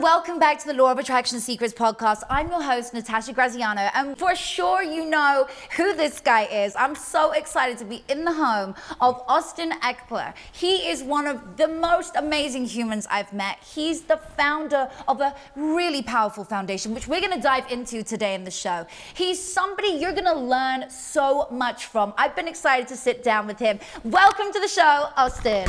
[0.00, 2.22] Welcome back to the Law of Attraction Secrets podcast.
[2.30, 6.76] I'm your host, Natasha Graziano, and for sure you know who this guy is.
[6.76, 10.34] I'm so excited to be in the home of Austin Ekeler.
[10.52, 13.58] He is one of the most amazing humans I've met.
[13.60, 18.44] He's the founder of a really powerful foundation, which we're gonna dive into today in
[18.44, 18.86] the show.
[19.14, 22.14] He's somebody you're gonna learn so much from.
[22.16, 23.80] I've been excited to sit down with him.
[24.04, 25.66] Welcome to the show, Austin.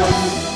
[0.00, 0.47] Up.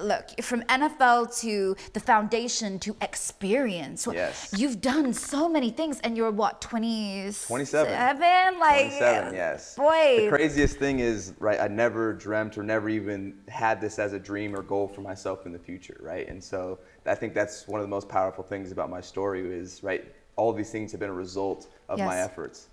[0.00, 4.06] Look, from NFL to the foundation to Eksperience.
[4.12, 4.54] Yes.
[4.56, 7.46] You've done so many things, and you're what, 27?
[7.46, 8.58] 27.
[8.58, 9.74] Like, 27, uh, yes.
[9.74, 10.22] Boy.
[10.22, 14.18] The craziest thing is, right, I never dreamt or never even had this as a
[14.18, 16.28] dream or goal for myself in the future, right?
[16.28, 19.82] And so I think that's one of the most powerful things about my story is,
[19.82, 20.04] right,
[20.36, 22.68] all these things have been a result of my efforts.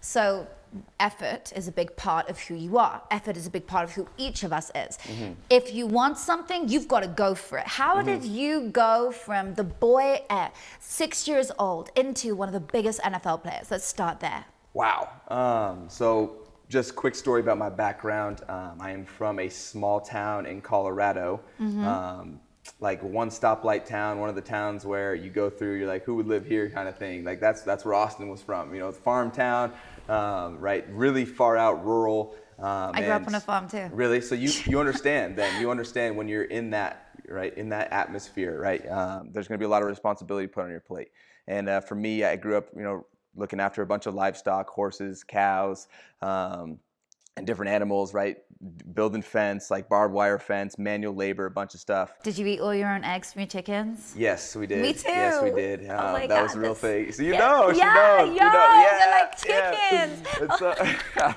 [0.00, 0.46] So,
[1.00, 3.02] effort is a big part of who you are.
[3.10, 4.98] Effort is a big part of who each of us is.
[4.98, 5.32] Mm-hmm.
[5.50, 7.66] If you want something, you've got to go for it.
[7.66, 12.60] How did you go from the boy at six years old into one of the
[12.60, 13.70] biggest NFL players?
[13.70, 14.44] Let's start there.
[14.74, 15.08] Wow.
[15.28, 18.42] Um, so, just quick story about my background.
[18.48, 22.40] Um, I am from a small town in Colorado, um,
[22.80, 26.14] like one stoplight town, one of the towns where you go through, you're like, who
[26.16, 27.24] would live here, kind of thing.
[27.24, 28.72] Like that's that's where Austin was from.
[28.74, 29.72] You know, it's farm town,
[30.08, 30.84] um, right?
[30.90, 32.34] Really far out, rural.
[32.58, 33.88] Um, I grew up on a farm too.
[33.92, 34.20] Really?
[34.20, 35.60] So you you understand then?
[35.60, 38.88] You understand when you're in that right in that atmosphere, right?
[38.88, 41.08] Um, there's going to be a lot of responsibility put on your plate.
[41.48, 43.06] And uh, for me, I grew up, you know,
[43.36, 45.86] looking after a bunch of livestock, horses, cows,
[46.22, 46.78] um,
[47.36, 48.38] and different animals, right?
[48.94, 52.12] Building fence, like barbed wire fence, manual labor, a bunch of stuff.
[52.22, 54.14] Did you eat all your own eggs from your chickens?
[54.16, 54.82] Yes, we did.
[54.82, 55.08] Me too.
[55.08, 55.86] Yes, we did.
[55.90, 57.12] Oh Um, that was a real thing.
[57.12, 57.38] So you Yeah.
[57.38, 57.94] know, she Yeah,
[58.24, 58.28] knows.
[58.34, 60.22] you know, yo, they're like chickens.
[60.26, 60.42] Yeah.
[60.42, 61.36] And so,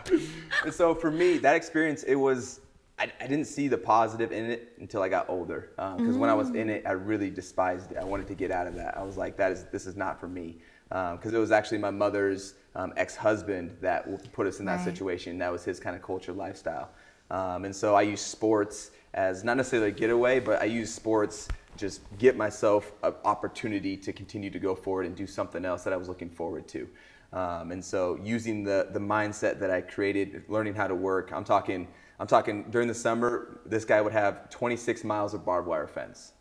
[0.63, 2.61] and so for me, that experience, it was.
[2.97, 5.69] I, I didn't see the positive in it until I got older.
[5.97, 7.97] Because when I was in it, I really despised it.
[7.97, 8.97] I wanted to get out of that.
[8.97, 10.57] I was like, that is this is not for me.
[10.89, 14.83] Because it was actually my mother's um, ex-husband that put us in that Right.
[14.83, 15.37] situation.
[15.37, 16.89] That was his kind of culture, lifestyle.
[17.31, 21.47] Um, and so I use sports as not necessarily a getaway, but I use sports
[21.77, 25.93] just get myself an opportunity to continue to go forward and do something else that
[25.93, 26.87] I was looking forward to.
[27.31, 31.31] Um, and so using the the mindset that I created, learning how to work.
[31.31, 31.87] I'm talking
[32.19, 33.59] I'm talking during the summer.
[33.65, 36.33] This guy would have 26 miles of barbed wire fence.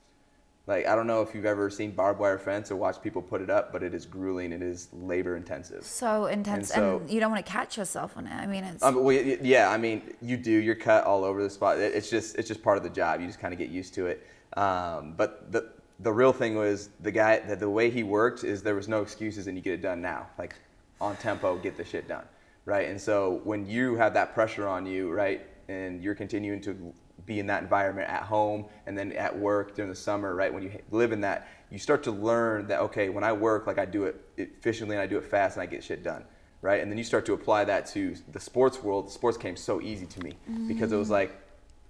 [0.68, 3.40] Like I don't know if you've ever seen barbed wire fence or watched people put
[3.40, 4.52] it up, but it is grueling.
[4.52, 5.82] It is labor intensive.
[5.82, 8.34] So intense, and, so- you don't want to catch yourself on it.
[8.34, 10.50] I mean, it's Um, well, yeah, I mean, you do.
[10.52, 11.78] You're cut all over the spot.
[11.78, 13.22] It's just, it's just part of the job.
[13.22, 14.26] You just kind of get used to it.
[14.58, 15.70] Um, but the
[16.00, 19.00] the real thing was the guy that the way he worked is there was no
[19.02, 20.54] excuses and you get it done now, like
[21.00, 22.24] on tempo, get the shit done,
[22.66, 22.88] right?
[22.88, 26.92] And so when you have that pressure on you, right, and you're continuing to
[27.28, 30.64] be in that environment at home and then at work during the summer, right, when
[30.64, 33.84] you live in that, you start to learn that okay, when I work, like I
[33.84, 36.24] do it efficiently and I do it fast and I get shit done
[36.60, 36.82] right?
[36.82, 39.10] And then you start to apply that to the sports world.
[39.10, 40.32] Sports came so easy to me
[40.66, 41.40] because it was like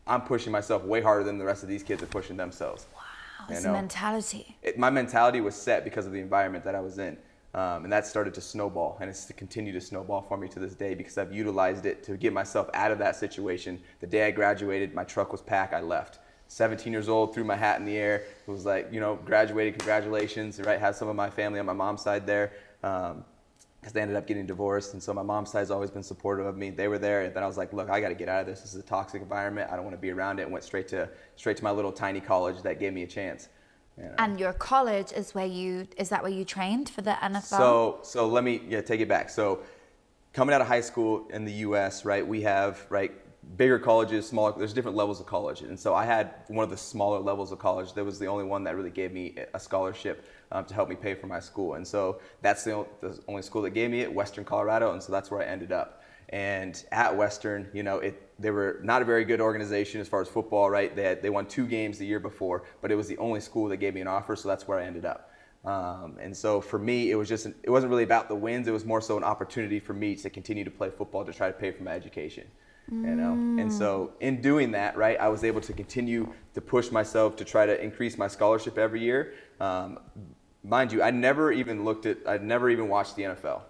[0.06, 2.87] I'm pushing myself way harder than the rest of these kids are pushing themselves.
[2.94, 4.56] wow, it's mentality.
[4.62, 7.16] It, my mentality was set because of the environment that I was in.
[7.54, 10.59] Um, and that started to snowball, and it's to continue to snowball for me to
[10.59, 13.81] this day because I've utilized it to get myself out of that situation.
[14.00, 15.72] The day I graduated, my truck was packed.
[15.72, 16.19] I left.
[16.48, 18.22] 17 years old, threw my hat in the air.
[18.47, 20.78] It was like, you know, graduated, congratulations, right?
[20.78, 22.53] Had some of my family on my mom's side there.
[22.82, 23.25] Um,
[23.80, 24.92] because they ended up getting divorced.
[24.92, 26.70] And so my mom's side's always been supportive of me.
[26.70, 28.47] They were there, and then I was like, look, I got to get out of
[28.47, 28.60] this.
[28.60, 29.70] This is a toxic environment.
[29.70, 30.42] I don't want to be around it.
[30.42, 33.48] And went straight to straight to my little tiny college that gave me a chance.
[33.98, 34.14] You know?
[34.19, 37.42] And your college is where you is that where you trained for the NFL?
[37.42, 39.28] So so let me yeah take it back.
[39.31, 39.60] So
[40.32, 42.04] coming out of high school in the U.S.
[42.04, 43.12] right we have right
[43.56, 44.53] bigger colleges, smaller.
[44.56, 47.59] There's different levels of college, and so I had one of the smaller levels of
[47.59, 47.92] college.
[47.95, 50.97] That was the only one that really gave me a scholarship um, to help me
[50.97, 54.12] pay for my school, and so that's the, the only school that gave me it,
[54.12, 56.03] Western Colorado, and so that's where I ended up.
[56.30, 60.21] And at Western, you know, it they were not a very good organization as far
[60.21, 60.95] as football, right?
[60.95, 63.69] They had, they won two games the year before, but it was the only school
[63.69, 65.33] that gave me an offer, so that's where I ended up.
[65.65, 68.69] Um, and so for me, it was just an, it wasn't really about the wins.
[68.69, 71.48] It was more so an opportunity for me to continue to play football to try
[71.48, 72.47] to pay for my education.
[72.91, 76.91] You know, and so in doing that, right, I was able to continue to push
[76.91, 79.34] myself to try to increase my scholarship every year.
[79.60, 79.98] Um,
[80.65, 83.60] mind you, I never even looked at, I never even watched the NFL.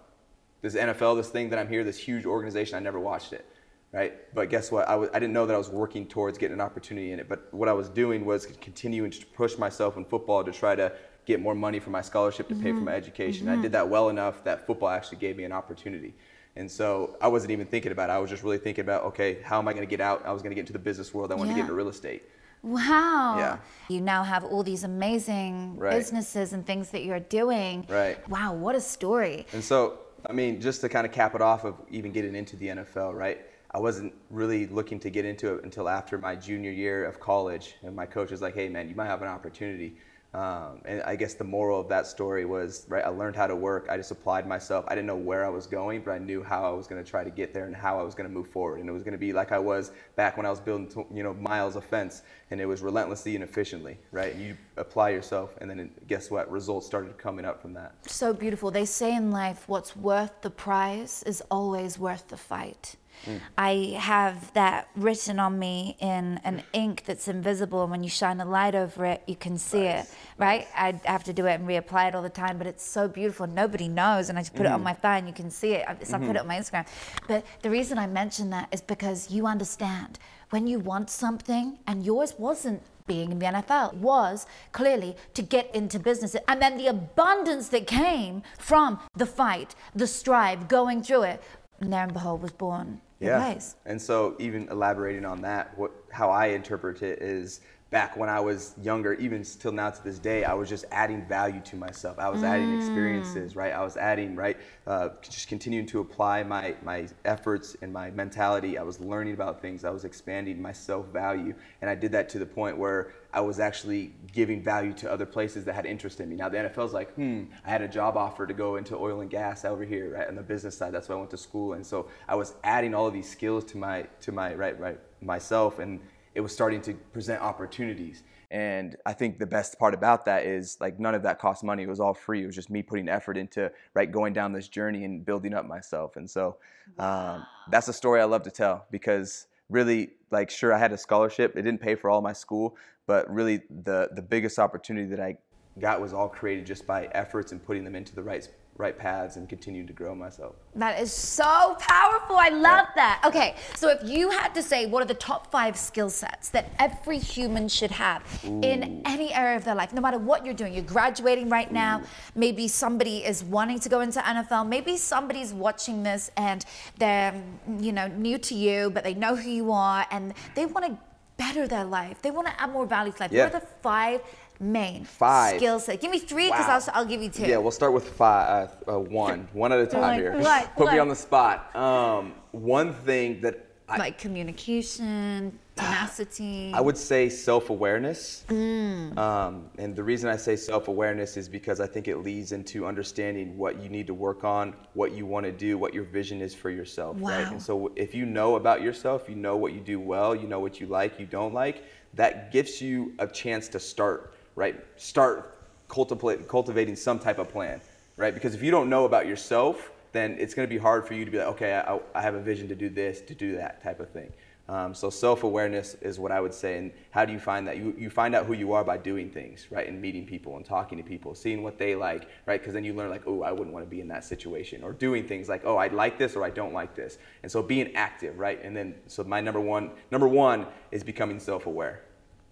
[0.61, 3.45] This NFL, this thing that I'm here, this huge organization, I never watched it,
[3.91, 4.13] right?
[4.33, 4.87] But guess what?
[4.87, 7.29] I w- I didn't know that I was working towards getting an opportunity in it.
[7.29, 10.91] But what I was doing was continuing to push myself in football to try to
[11.25, 12.97] get more money for my scholarship to pay for my mm-hmm.
[12.97, 13.47] education.
[13.47, 13.61] I mm-hmm.
[13.61, 16.15] did that well enough that football actually gave me an opportunity.
[16.55, 18.13] And so I wasn't even thinking about it.
[18.13, 20.25] I was just really thinking about, okay, how am I going to get out?
[20.25, 21.31] I was going to get into the business world.
[21.31, 22.23] I wanted to get into real estate.
[22.61, 23.37] Wow.
[23.37, 23.57] Yeah.
[23.87, 25.91] You now have all these amazing Right.
[25.91, 27.85] businesses and things that you're doing.
[27.87, 28.27] Right.
[28.27, 29.45] Wow, what a story.
[29.53, 32.55] And so, I mean, just to kind of cap it off of even getting into
[32.55, 33.39] the NFL, right?
[33.71, 37.75] I wasn't really looking to get into it until after my junior year of college.
[37.83, 39.97] And my coach was like, hey, man, you might have an opportunity.
[40.31, 43.55] Um, and I guess the moral of that story was, right, I learned how to
[43.55, 43.87] work.
[43.89, 44.85] I just applied myself.
[44.87, 47.09] I didn't know where I was going, but I knew how I was going to
[47.09, 48.79] try to get there and how I was going to move forward.
[48.79, 51.23] And it was going to be like I was back when I was building, you
[51.23, 52.21] know, miles of fence.
[52.51, 54.35] And it was relentlessly and efficiently, right?
[54.35, 56.49] You apply yourself, and then guess what?
[56.51, 57.95] Results started coming up from that.
[58.07, 58.69] So beautiful.
[58.71, 62.95] They say in life, what's worth the prize is always worth the fight.
[63.25, 63.41] Mm.
[63.57, 68.39] I have that written on me in an ink that's invisible, and when you shine
[68.39, 70.05] a light over it, you can see it,
[70.37, 70.67] right?
[70.75, 73.47] I have to do it and reapply it all the time, but it's so beautiful.
[73.47, 74.85] Nobody knows, and I just put it on mm.
[74.85, 75.85] my thigh, and you can see it.
[75.87, 76.35] I- So I put mm-hmm.
[76.35, 76.87] it on my Instagram.
[77.27, 80.17] But the reason I mention that is because you understand
[80.49, 85.73] when you want something, and yours wasn't being in the NFL was clearly to get
[85.75, 86.35] into business.
[86.47, 91.43] And then the abundance that came from the fight, the strive, going through it,
[91.81, 93.75] and there and behold was born place.
[93.85, 97.61] And so, even elaborating on that, what how I interpret it is
[97.91, 101.25] back when I was younger, even till now to this day, I was just adding
[101.25, 102.19] value to myself.
[102.19, 103.73] I was adding experiences, right?
[103.73, 108.77] I was adding, right, uh, just continuing to apply my my efforts and my mentality.
[108.77, 109.83] I was learning about things.
[109.83, 113.41] I was expanding my self value, and I did that to the point where I
[113.41, 116.35] was actually giving value to other places that had interest in me.
[116.35, 119.29] Now the NFL's like, hmm, I had a job offer to go into oil and
[119.29, 120.93] gas over here, right, on the business side.
[120.93, 123.63] That's why I went to school, and so I was adding all of these skills
[123.65, 125.99] to my to my right right myself, and
[126.35, 128.23] it was starting to present opportunities.
[128.51, 131.83] And I think the best part about that is like none of that cost money.
[131.83, 132.43] It was all free.
[132.43, 135.67] It was just me putting effort into right going down this journey and building up
[135.67, 136.15] myself.
[136.15, 136.57] And so
[136.97, 140.97] um, that's a story I love to tell because really like sure I had a
[140.97, 141.55] scholarship.
[141.55, 145.37] It didn't pay for all my school, but really the the biggest opportunity that I
[145.79, 148.47] got was all created just by efforts and putting them into the right
[148.79, 150.55] right paths and continue to grow myself.
[150.73, 152.37] That is so powerful.
[152.37, 153.21] I love that.
[153.25, 156.71] Okay, so if you had to say what are the top five skill sets that
[156.79, 160.73] every human should have in any area of their life, no matter what you're doing,
[160.73, 162.01] you're graduating right now,
[162.35, 166.63] maybe somebody is wanting to go into NFL, maybe somebody's watching this and
[166.97, 167.33] they're,
[167.79, 170.97] you know, new to you, but they know who you are and they want to
[171.35, 172.21] better their life.
[172.21, 173.31] They want to add more value to life.
[173.31, 173.45] Yeah.
[173.45, 174.21] What are the five
[174.59, 175.57] main Five.
[175.57, 176.01] skill set.
[176.01, 176.93] Give me three because Wow.
[176.93, 177.43] I'll, I'll give you two.
[177.43, 180.15] Yeah, we'll start with five, uh, uh, one, one at a time What?
[180.15, 180.37] here.
[180.37, 180.75] What?
[180.77, 181.75] Put me on the spot.
[181.75, 186.71] Um, one thing that I, like communication, tenacity.
[186.75, 188.45] I would say self-awareness.
[188.49, 189.17] Mm.
[189.17, 193.57] Um, and the reason I say self-awareness is because I think it leads into understanding
[193.57, 196.53] what you need to work on, what you want to do, what your vision is
[196.53, 197.45] for yourself, right?
[197.45, 197.51] Wow.
[197.51, 200.59] And so if you know about yourself, you know what you do well, you know
[200.59, 201.83] what you like, you don't like,
[202.13, 204.83] that gives you a chance to start, right?
[204.95, 205.55] Start
[205.87, 207.81] cultivate, cultivating some type of plan,
[208.15, 208.33] right?
[208.33, 211.25] Because if you don't know about yourself, then it's going to be hard for you
[211.25, 213.83] to be like, okay, I, I have a vision to do this, to do that
[213.83, 214.31] type of thing.
[214.67, 216.77] Um, so self-awareness is what I would say.
[216.77, 217.77] And how do you find that?
[217.77, 219.87] You, you find out who you are by doing things, right?
[219.87, 222.61] And meeting people and talking to people, seeing what they like, right?
[222.61, 224.83] Because then you learn like, oh, I wouldn't want to be in that situation.
[224.83, 227.17] Or doing things like, oh, I like this or I don't like this.
[227.41, 228.63] And so being active, right?
[228.63, 232.03] And then, so my number one, number one is becoming self-aware.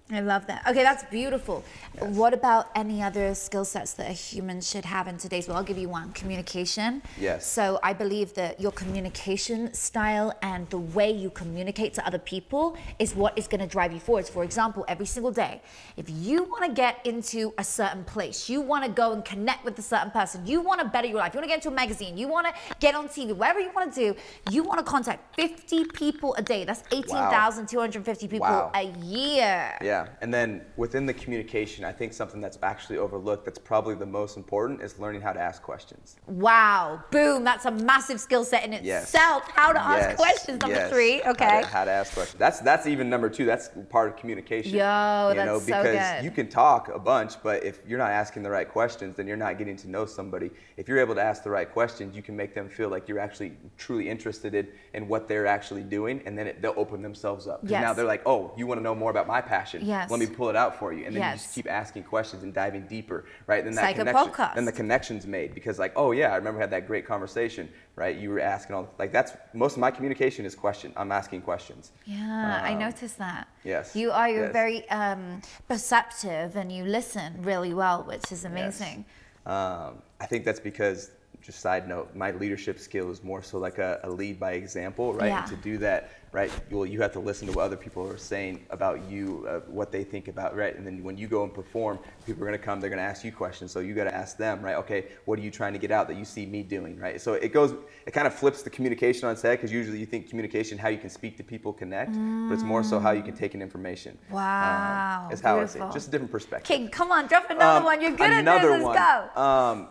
[0.10, 0.66] I love that.
[0.66, 1.66] Okay, that's beautiful.
[2.00, 5.58] What about any other skill sets that a human should have in today's world?
[5.58, 7.02] I'll give you one communication.
[7.20, 7.46] Yes.
[7.46, 12.78] So I believe that your communication style and the way you communicate to other people
[13.00, 14.30] is what is going to drive you forwards.
[14.30, 15.62] For example, every single day,
[15.98, 19.66] if you want to get into a certain place, you want to go and connect
[19.66, 21.68] with a certain person, you want to better your life, you want to get into
[21.70, 24.16] a magazine, you want to get on TV, whatever you want to do,
[24.52, 26.64] you want to contact 50 people a day.
[26.64, 28.72] That's 18,250 people Wow.
[28.74, 29.78] a year.
[29.82, 34.06] Yeah, and then within the communication, I think something that's actually overlooked that's probably the
[34.06, 36.18] most important is learning how to ask questions.
[36.28, 39.04] Wow, boom, that's a massive skill set in Yes.
[39.04, 39.44] itself.
[39.54, 40.90] How to ask Yes, questions, number yes.
[40.92, 41.20] three.
[41.22, 41.62] How Okay.
[41.62, 42.40] to, how to ask questions.
[42.40, 43.46] That's that's even number two.
[43.46, 44.74] That's part of communication.
[44.74, 46.24] Yo, you that's know, so because good.
[46.26, 49.38] you can talk a bunch, but if you're not asking the right questions, then you're
[49.38, 50.52] not getting to know somebody.
[50.78, 53.20] If you're able to ask the right questions, you can make them feel like you're
[53.20, 57.48] actually truly interested in, in what they're actually doing, and then it, they'll open themselves
[57.48, 57.62] up.
[57.62, 59.86] 'Cause Now they're like, oh, you want to know more about my passion?
[59.88, 60.12] Yes.
[60.12, 61.06] Let me pull it out for you.
[61.06, 63.64] And then you just keep asking questions and diving deeper, right?
[63.64, 64.56] Then that like a connection, podcast.
[64.56, 67.70] then the connection's made because like, oh yeah, I remember I had that great conversation,
[67.96, 68.16] right?
[68.18, 70.92] You were asking all like that's most of my communication is question.
[70.98, 71.92] I'm asking questions.
[72.06, 73.48] Yeah, I Um, noticed that.
[73.64, 74.54] yes, You are you're yes.
[74.62, 78.52] very um, perceptive and you listen really well, which is Yes.
[78.52, 79.06] amazing.
[79.46, 83.78] Um, I think that's because, just side note, my leadership skill is more so like
[83.78, 85.28] a, a lead by example, right?
[85.28, 85.40] Yeah.
[85.44, 88.18] And to do that, right, well, you have to listen to what other people are
[88.18, 90.76] saying about you, uh, what they think about, right?
[90.76, 93.04] And then when you go and perform, people are going to come, they're going to
[93.04, 93.72] ask you questions.
[93.72, 94.76] So you got to ask them, right?
[94.76, 97.20] Okay, what are you trying to get out that you see me doing, right?
[97.22, 97.74] So it goes,
[98.06, 100.90] it kind of flips the communication on its head because usually you think communication, how
[100.90, 103.62] you can speak to people, connect, but it's more so how you can take in
[103.62, 104.18] information.
[104.30, 105.80] Um, Wow, is how I see.
[105.94, 106.76] Just a different perspective.
[106.76, 108.02] Okay, come on, drop another Um, one.
[108.02, 108.64] You're good at this.
[108.70, 108.96] Let's one.
[108.96, 109.42] go.
[109.42, 109.88] Um,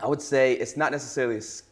[0.00, 1.66] I would say it's not necessarily a, sk-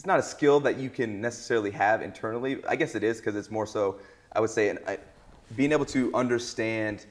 [0.00, 2.64] it's not a skill that you can necessarily have internally.
[2.66, 3.98] I guess it is because it's more so.
[4.32, 4.96] I would say an, I,
[5.56, 7.04] being able to understand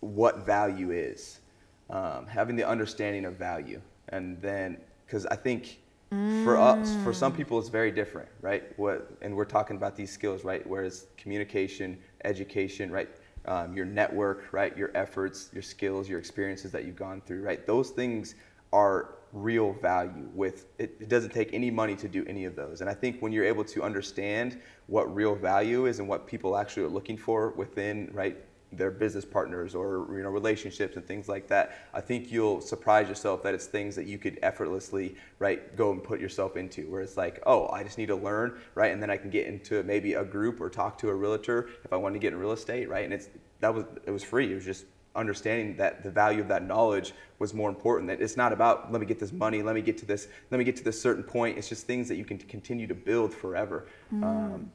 [0.00, 1.40] what value is,
[1.88, 3.80] um, having the understanding of value,
[4.10, 5.80] and then because I think
[6.26, 8.78] for us, for some people, it's very different, right?
[8.78, 10.66] What and we're talking about these skills, right?
[10.66, 13.08] Whereas communication, education, right?
[13.46, 14.76] Um, your network, right?
[14.76, 17.66] Your efforts, your skills, your experiences that you've gone through, right?
[17.66, 18.34] Those things
[18.74, 22.80] are real value with it, it doesn't take any money to do any of those.
[22.80, 26.56] And i think when you're able to understand what real value is and what people
[26.56, 28.36] actually are looking for within right
[28.70, 33.08] their business partners or you know relationships and things like that i think you'll surprise
[33.08, 37.00] yourself that it's things that you could effortlessly right go and put yourself into where
[37.00, 38.92] it's like oh i just need to learn right?
[38.92, 41.94] And then i can get into maybe a group or talk to a realtor if
[41.94, 43.04] i want to get in real estate right?
[43.04, 43.30] And it's
[43.60, 44.50] that was it was free.
[44.52, 44.84] It was just
[45.18, 49.00] understanding that the value of that knowledge was more important that it's not about let
[49.00, 51.22] me get this money let me get to this let me get to this certain
[51.22, 51.58] point.
[51.58, 53.86] It's just things that you can continue to build forever.
[54.24, 54.70] Um,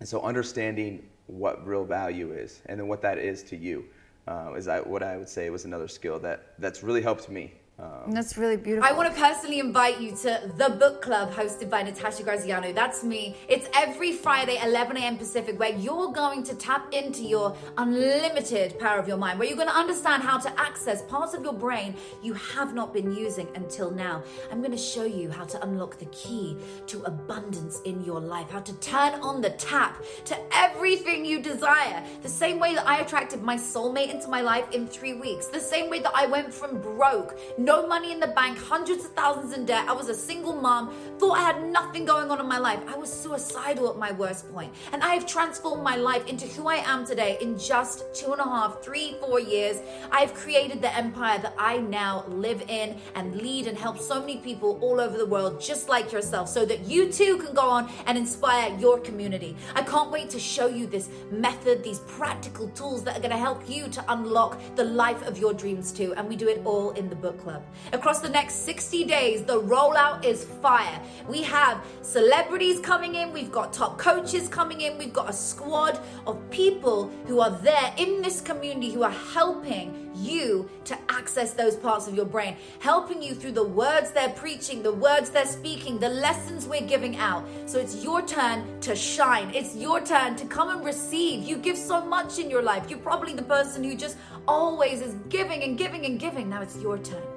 [0.00, 3.84] and so understanding what real value is and then what that is to you
[4.26, 7.52] uh, is I, what i would say was another skill that that's really helped me
[7.78, 8.88] um, That's really beautiful.
[8.88, 12.72] I want to personally invite you to the book club hosted by Natasha Graziano.
[12.72, 13.34] That's me.
[13.48, 15.16] It's every Friday, 11 a.m.
[15.16, 19.56] Pacific, where you're going to tap into your unlimited power of your mind, where you're
[19.56, 23.48] going to understand how to access parts of your brain you have not been using
[23.54, 24.22] until now.
[24.50, 28.50] I'm going to show you how to unlock the key to abundance in your life,
[28.50, 32.04] how to turn on the tap to everything you desire.
[32.22, 35.58] The same way that I attracted my soulmate into my life in three weeks, the
[35.58, 39.54] same way that I went from broke, no money in the bank, hundreds of thousands
[39.54, 39.88] in debt.
[39.88, 42.80] I was a single mom, thought I had nothing going on in my life.
[42.86, 44.74] I was suicidal at my worst point.
[44.92, 48.40] And I have transformed my life into who I am today in just two and
[48.40, 49.78] a half, three, four years.
[50.10, 54.38] I've created the empire that I now live in and lead and help so many
[54.38, 57.90] people all over the world, just like yourself, so that you too can go on
[58.06, 59.56] and inspire your community.
[59.74, 63.36] I can't wait to show you this method, these practical tools that are going to
[63.36, 66.12] help you to unlock the life of your dreams too.
[66.16, 67.51] And we do it all in the book club.
[67.92, 71.00] Across the next 60 days, the rollout is fire.
[71.28, 76.00] We have celebrities coming in, we've got top coaches coming in, we've got a squad
[76.26, 81.76] of people who are there in this community who are helping you to access those
[81.76, 85.98] parts of your brain, helping you through the words they're preaching, the words they're speaking,
[85.98, 87.44] the lessons we're giving out.
[87.66, 89.54] So it's your turn to shine.
[89.54, 91.44] It's your turn to come and receive.
[91.44, 92.88] You give so much in your life.
[92.88, 94.16] You're probably the person who just
[94.46, 96.48] always is giving and giving and giving.
[96.48, 97.31] Now it's your turn.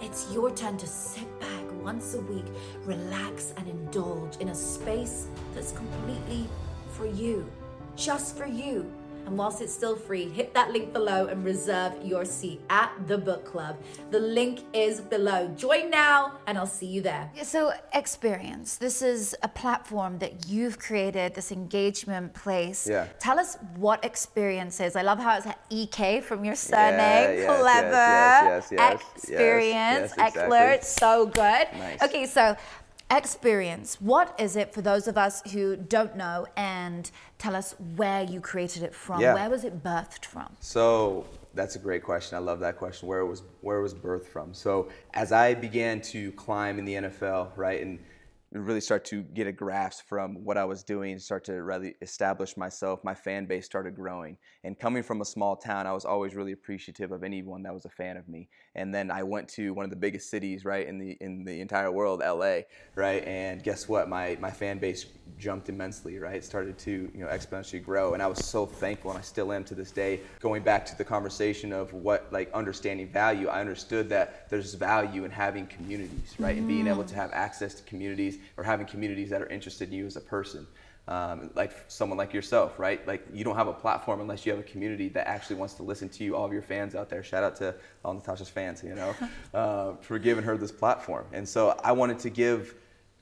[0.00, 2.44] It's your turn to sit back once a week,
[2.84, 6.48] relax and indulge in a space that's completely
[6.92, 7.50] for you,
[7.96, 8.92] just for you.
[9.28, 13.18] And whilst it's still free, hit that link below and reserve your seat at the
[13.18, 13.76] book club.
[14.10, 15.48] The link is below.
[15.48, 17.30] Join now, and I'll see you there.
[17.42, 18.78] So, Eksperience.
[18.78, 22.88] This is a platform that you've created, this engagement place.
[22.88, 23.06] Yeah.
[23.18, 24.96] Tell us what Eksperience is.
[24.96, 26.96] I love how it's EK from your surname.
[26.96, 27.90] yes, yes, Clever.
[27.90, 29.74] yes, yes, yes, Eksperience.
[29.74, 30.42] yes, yes, exactly.
[30.56, 30.74] Ekeler.
[30.76, 31.66] It's so good.
[31.74, 32.02] Nice.
[32.02, 32.56] Okay, so
[33.10, 34.00] Eksperience.
[34.00, 38.40] What is it for those of us who don't know and tell us where you
[38.40, 39.20] created it from?
[39.20, 39.34] Yeah.
[39.34, 40.54] Where was it birthed from?
[40.60, 42.36] So that's a great question.
[42.36, 43.08] I love that question.
[43.08, 44.52] Where it was where it was birthed from.
[44.52, 47.98] So as I began to climb in the NFL, right, and
[48.52, 52.56] really start to get a grasp from what I was doing, start to really establish
[52.56, 54.38] myself, my fan base started growing.
[54.64, 57.84] And coming from a small town, I was always really appreciative of anyone that was
[57.84, 58.48] a fan of me.
[58.74, 61.60] And then I went to one of the biggest cities, right, in the in the
[61.60, 62.60] entire world, LA,
[62.94, 63.22] right?
[63.24, 64.08] And guess what?
[64.08, 65.06] My my fan base
[65.38, 66.36] jumped immensely, right?
[66.36, 68.14] It Started to, you know, exponentially grow.
[68.14, 70.20] And I was so thankful and I still am to this day.
[70.40, 75.24] Going back to the conversation of what like understanding value, I understood that there's value
[75.24, 76.56] in having communities, right?
[76.56, 77.08] And being able mm-hmm.
[77.08, 80.16] to have access to communities communities or having communities that are interested in you as
[80.16, 80.66] a person.
[81.06, 83.06] Um, like someone like yourself, right?
[83.06, 85.82] Like you don't have a platform unless you have a community that actually wants to
[85.82, 86.36] listen to you.
[86.36, 89.14] All of your fans out there, shout out to all Natasha's fans, you know,
[89.54, 91.24] uh, for giving her this platform.
[91.32, 92.74] And so I wanted to give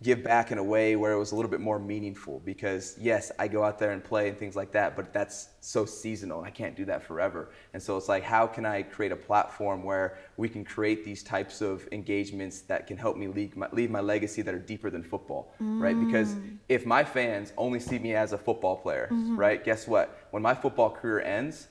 [0.02, 3.32] give back in a way where it was a little bit more meaningful because yes
[3.38, 6.50] i go out there and play and things like that but that's so seasonal i
[6.50, 10.18] can't do that forever and so it's like how can i create a platform where
[10.36, 14.00] we can create these types of engagements that can help me leave my, leave my
[14.00, 15.80] legacy that are deeper than football mm.
[15.80, 16.58] right because mm.
[16.68, 19.34] if my fans only see me as a football player mm-hmm.
[19.34, 21.68] right guess what when my football career ends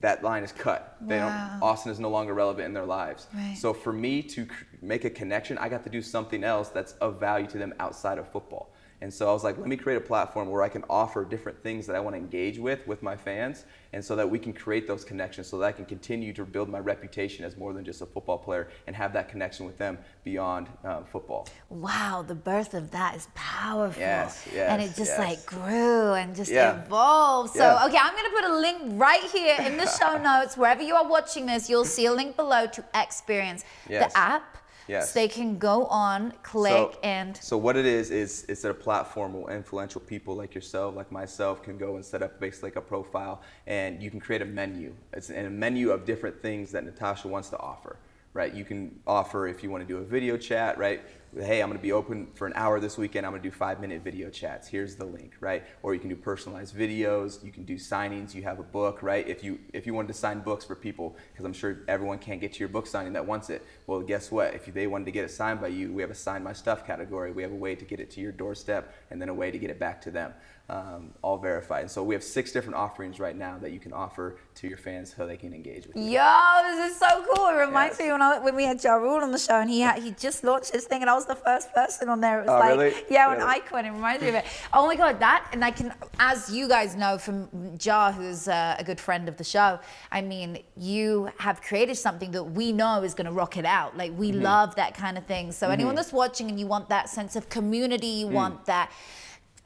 [0.00, 0.96] that line is cut.
[1.00, 1.32] They don't.
[1.60, 3.26] Austin is no longer relevant in their lives.
[3.34, 3.56] Right.
[3.56, 4.46] So for me to
[4.80, 8.18] make a connection, I got to do something else that's of value to them outside
[8.18, 8.70] of football.
[9.00, 11.62] And so I was like, let me create a platform where I can offer different
[11.62, 14.52] things that I want to engage with with my fans, and so that we can
[14.52, 17.84] create those connections, so that I can continue to build my reputation as more than
[17.84, 21.46] just a football player and have that connection with them beyond um, football.
[21.70, 24.00] Wow, the birth of that is powerful.
[24.00, 24.68] Yes, yes.
[24.68, 25.18] And it just yes.
[25.18, 26.82] like grew and just yeah.
[26.82, 27.52] evolved.
[27.54, 27.86] So, yeah.
[27.86, 30.56] okay, I'm going to put a link right here in the show notes.
[30.56, 34.12] Wherever you are watching this, you'll see a link below to Eksperience yes.
[34.12, 34.57] the app
[34.88, 35.12] Yes.
[35.12, 37.36] So they can go on, click, so, and.
[37.36, 41.62] So what it is is it's a platform where influential people like yourself, like myself,
[41.62, 44.94] can go and set up basically like a profile, and you can create a menu.
[45.12, 47.96] It's a menu of different things that Natasha wants to offer.
[48.34, 48.54] Right?
[48.54, 51.00] You can offer if you want to do a video chat, right?
[51.36, 53.26] Hey, I'm going to be open for an hour this weekend.
[53.26, 54.68] I'm going to do five minute video chats.
[54.68, 55.64] Here's the link, right?
[55.82, 57.44] Or you can do personalized videos.
[57.44, 58.34] You can do signings.
[58.34, 59.26] You have a book, right?
[59.28, 62.40] If you if you wanted to sign books for people, because I'm sure everyone can't
[62.40, 63.64] get to your book signing that wants it.
[63.86, 64.54] Well, guess what?
[64.54, 66.86] If they wanted to get it signed by you, we have a sign my stuff
[66.86, 67.32] category.
[67.32, 69.58] We have a way to get it to your doorstep, and then a way to
[69.58, 70.32] get it back to them
[70.70, 71.82] um, all verified.
[71.82, 74.76] And so we have six different offerings right now that you can offer to your
[74.76, 76.02] fans so they can engage with you.
[76.02, 77.46] Yo, this is so cool.
[77.48, 78.06] It reminds yes.
[78.06, 80.10] me when, I, when we had Ja Rule on the show and he had, he
[80.10, 82.40] just launched his thing and I was the first person on there.
[82.40, 82.94] It was oh, like, really?
[83.10, 83.42] yeah, really?
[83.42, 83.86] an icon.
[83.86, 84.44] It reminds me of it.
[84.74, 87.48] Oh my God, that, and I can, as you guys know from
[87.80, 89.78] Ja, who's uh, a good friend of the show,
[90.12, 93.96] I mean, you have created something that we know is going to rock it out.
[93.96, 94.42] Like we mm-hmm.
[94.42, 95.50] love that kind of thing.
[95.50, 95.72] So mm-hmm.
[95.72, 98.32] anyone that's watching and you want that sense of community, you mm.
[98.32, 98.92] want that,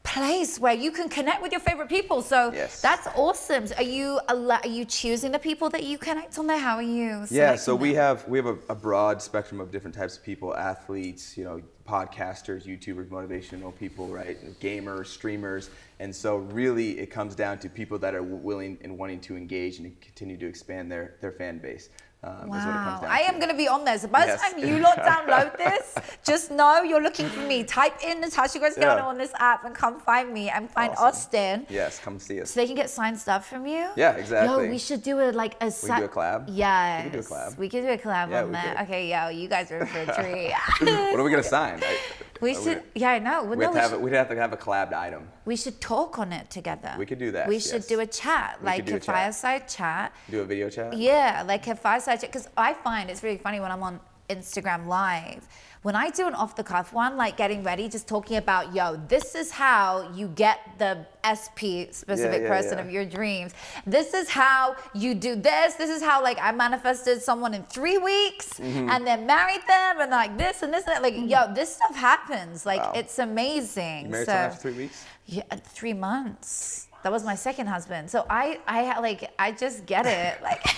[0.03, 2.23] place where you can connect with your favorite people.
[2.23, 2.81] So yes.
[2.81, 3.67] that's awesome.
[3.77, 6.59] Are you are you choosing the people that you connect on there?
[6.59, 7.25] How are you?
[7.31, 10.57] Yeah, so we have we have a, a, broad spectrum of different types of people:
[10.57, 14.39] athletes, you know, podcasters, YouTubers, motivational people, right?
[14.61, 19.21] Gamers, streamers, and so really it comes down to people that are willing and wanting
[19.21, 21.89] to engage and continue to expand their their fan base.
[22.25, 23.01] Um, wow.
[23.03, 23.99] I am going to be on there.
[23.99, 24.41] So by yes.
[24.41, 27.65] the time you lot download this, just know you're looking for me.
[27.65, 29.07] Type in Natasha Graziano yeah.
[29.07, 31.05] on this app and come find me and find awesome.
[31.05, 31.67] Austin.
[31.69, 32.53] Yes, come see us.
[32.53, 33.89] So they can get signed stuff from you?
[33.97, 34.67] Yeah, exactly.
[34.67, 35.69] Yo, we should do it like a...
[35.73, 36.45] Sa- we do a collab?
[36.47, 36.99] Yeah.
[36.99, 37.59] We can do a collab.
[37.59, 38.83] We can do a collab yeah, on that.
[38.83, 40.53] Okay, yo, you guys are in for a treat.
[40.79, 41.81] what are we going to sign?
[41.83, 41.99] I,
[42.43, 43.45] we should, yeah, I know.
[43.45, 45.29] we no, have, we would have to have a collabed item.
[45.45, 46.95] We should talk on it together.
[46.99, 47.49] We could do that.
[47.49, 49.05] We should do a chat, we like a, a chat.
[49.05, 50.13] fireside chat.
[50.31, 50.97] Do a video chat?
[50.97, 52.33] Yeah, like a fireside chat.
[52.33, 55.47] Because I find it's really funny when I'm on Instagram Live
[55.83, 59.01] when I do an off the cuff one, like getting ready, just talking about, yo,
[59.09, 62.85] this is how you get the SP specific yeah, yeah, person yeah.
[62.85, 63.53] of your dreams.
[63.85, 65.75] This is how you do this.
[65.75, 68.91] This is how like I manifested someone in three weeks mm-hmm.
[68.91, 71.03] and then married them and like this and this and that.
[71.03, 72.65] Like, yo, this stuff happens.
[72.65, 72.93] Like, wow.
[72.95, 74.07] it's amazing.
[74.07, 75.05] You married so, after three weeks?
[75.27, 76.89] Yeah, three months.
[77.03, 78.09] That was my second husband.
[78.09, 80.41] So I, I like, I just get it.
[80.43, 80.65] Like.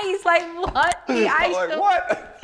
[0.00, 1.02] He's like, what?
[1.08, 2.38] I'm like, what?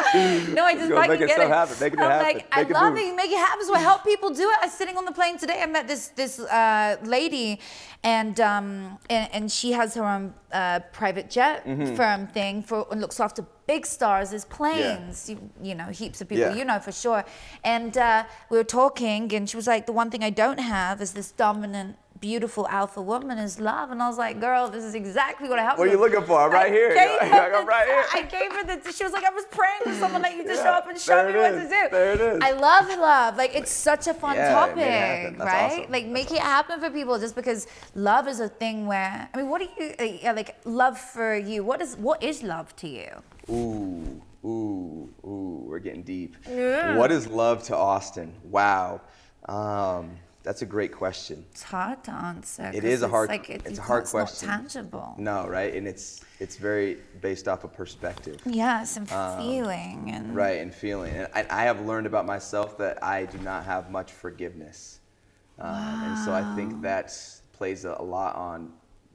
[0.54, 1.38] no, I just Go, make it, it.
[1.38, 1.76] happen.
[1.80, 2.26] Make it I'm happen.
[2.26, 3.06] like, make I love it.
[3.06, 3.64] You make it happen.
[3.64, 4.58] So I help people do it.
[4.60, 5.60] I was sitting on the plane today.
[5.62, 7.60] I met this this uh, lady,
[8.02, 11.94] and um, and, and she has her own uh, private jet mm-hmm.
[11.94, 15.28] firm thing for and looks after big stars as planes.
[15.28, 15.36] Yeah.
[15.36, 16.46] You, you, know, heaps of people.
[16.46, 16.54] Yeah.
[16.54, 17.24] You know for sure.
[17.62, 21.00] And uh, we were talking, and she was like, the one thing I don't have
[21.00, 21.96] is this dominant
[22.28, 23.90] beautiful alpha woman is love.
[23.92, 25.78] And I was like, girl, this is exactly what I have.
[25.78, 26.40] What are you looking for?
[26.40, 26.90] I'm right I here.
[27.20, 28.04] I'm right here.
[28.18, 30.54] I gave her the, she was like, I was praying for someone like you to
[30.54, 31.82] yeah, show up and show me what to do.
[31.96, 32.38] There it is.
[32.48, 33.36] I love love.
[33.36, 35.80] Like, it's such a fun yeah, topic, right?
[35.80, 35.92] Awesome.
[35.92, 39.48] Like, make it happen for people just because love is a thing where, I mean,
[39.50, 41.62] what do you, like, love for you?
[41.62, 43.10] What is, what is love to you?
[43.50, 46.36] Ooh, ooh, ooh, we're getting deep.
[46.48, 46.96] Yeah.
[46.96, 48.32] What is love to Austin?
[48.44, 49.02] Wow.
[49.46, 51.46] Um, that's a great question.
[51.52, 52.70] It's hard to answer.
[52.72, 53.30] It is a hard.
[53.30, 54.48] Like it, it's a hard it's question.
[54.48, 55.14] Not tangible.
[55.16, 58.40] No, right, and it's it's very based off of perspective.
[58.44, 60.36] Yes, and um, feeling and.
[60.36, 63.90] Right, and feeling, and I, I, have learned about myself that I do not have
[63.90, 65.00] much forgiveness,
[65.58, 66.02] um, wow.
[66.04, 67.10] and so I think that
[67.54, 68.70] plays a, a, lot on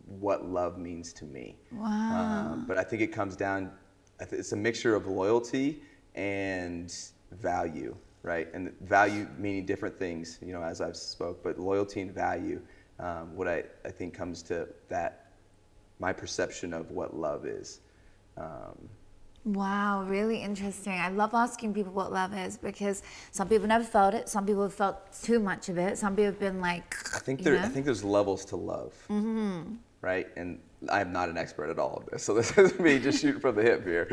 [0.07, 1.59] what love means to me.
[1.71, 2.53] Wow.
[2.53, 3.71] Um, but I think it comes down.
[4.19, 5.83] It's a mixture of loyalty
[6.15, 6.91] and
[7.31, 8.47] value right?
[8.53, 12.61] And value meaning different things, you know, as I've spoke, but loyalty and value,
[12.99, 15.31] um, what I, I think comes to that,
[15.99, 17.81] my perception of what love is.
[18.37, 18.89] Um,
[19.45, 20.93] Wow, really interesting.
[20.93, 24.27] I love asking people what love is because some people never felt it.
[24.27, 25.97] Some people have felt too much of it.
[25.97, 27.63] Some people have been like, I think you there, know?
[27.63, 29.75] I think there's levels to love, mm-hmm.
[30.01, 30.27] right?
[30.35, 33.39] And I'm not an expert at all of this, so this is me just shooting
[33.39, 34.09] from the hip here.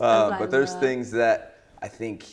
[0.00, 0.80] Uh, but there's love.
[0.80, 2.24] things that I think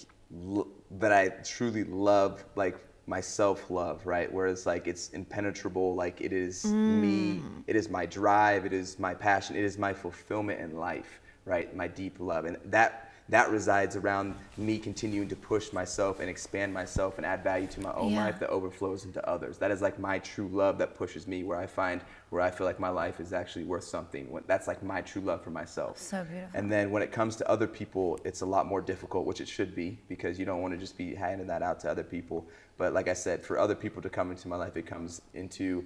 [0.47, 4.31] l- that I truly love, like my self-love, right?
[4.31, 7.63] Where it's like it's impenetrable, like it is me, mm.
[7.67, 11.75] it is my drive, it is my passion, it is my fulfillment in life, right?
[11.75, 16.73] My deep love, and that that resides around me continuing to push myself and expand
[16.73, 18.25] myself and add value to my own Yeah.
[18.25, 19.57] life that overflows into others.
[19.59, 22.65] That is like my true love that pushes me where I find where I feel
[22.65, 24.27] like my life is actually worth something.
[24.47, 25.97] That's like my true love for myself.
[25.97, 26.49] So beautiful.
[26.53, 29.47] And then when it comes to other people, it's a lot more difficult, which it
[29.47, 32.47] should be, because you don't want to just be handing that out to other people.
[32.77, 35.85] But like I said, for other people to come into my life, it comes into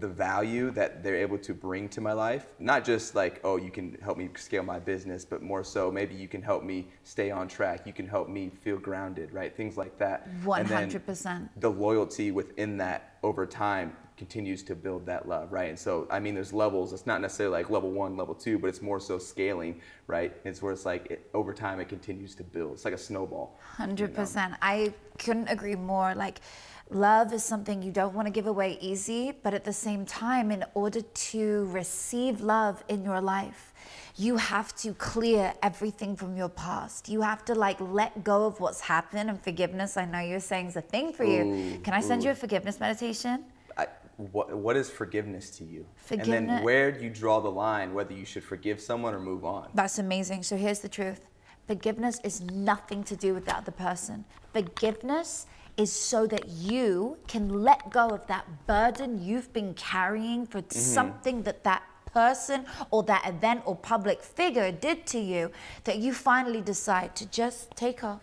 [0.00, 2.46] the value that they're able to bring to my life.
[2.58, 6.14] Not just like, oh, you can help me scale my business, but more so maybe
[6.14, 7.86] you can help me stay on track.
[7.86, 9.54] You can help me feel grounded, right?
[9.54, 10.26] Things like that.
[10.26, 11.48] And then 100%.
[11.56, 15.68] the loyalty within that over time continues to build that love, right?
[15.68, 16.92] And so, I mean, there's levels.
[16.92, 20.36] It's not necessarily like level one, level two, but it's more so scaling, right?
[20.44, 22.72] It's where it's like it, over time it continues to build.
[22.72, 23.58] It's like a snowball.
[23.62, 24.54] Hundred percent.
[24.60, 26.14] I couldn't agree more.
[26.14, 26.40] Like,
[26.90, 30.50] love is something you don't want to give away easy, but at the same time,
[30.50, 33.72] in order to receive love in your life,
[34.16, 37.08] you have to clear everything from your past.
[37.08, 39.96] You have to like let go of what's happened and forgiveness.
[39.96, 41.44] I know you're saying is a thing for you.
[41.44, 42.26] Ooh, Can I send ooh.
[42.26, 43.44] you a forgiveness meditation?
[43.76, 45.86] I, what, what is forgiveness to you?
[46.10, 49.44] And then where do you draw the line whether you should forgive someone or move
[49.44, 49.68] on?
[49.74, 50.42] That's amazing.
[50.42, 51.20] So here's the truth
[51.68, 54.24] forgiveness is nothing to do with the other person.
[54.52, 55.46] Forgiveness
[55.78, 60.78] is so that you can let go of that burden you've been carrying for mm-hmm.
[60.78, 65.50] something that that person or that event or public figure did to you
[65.84, 68.22] that you finally decide to just take off,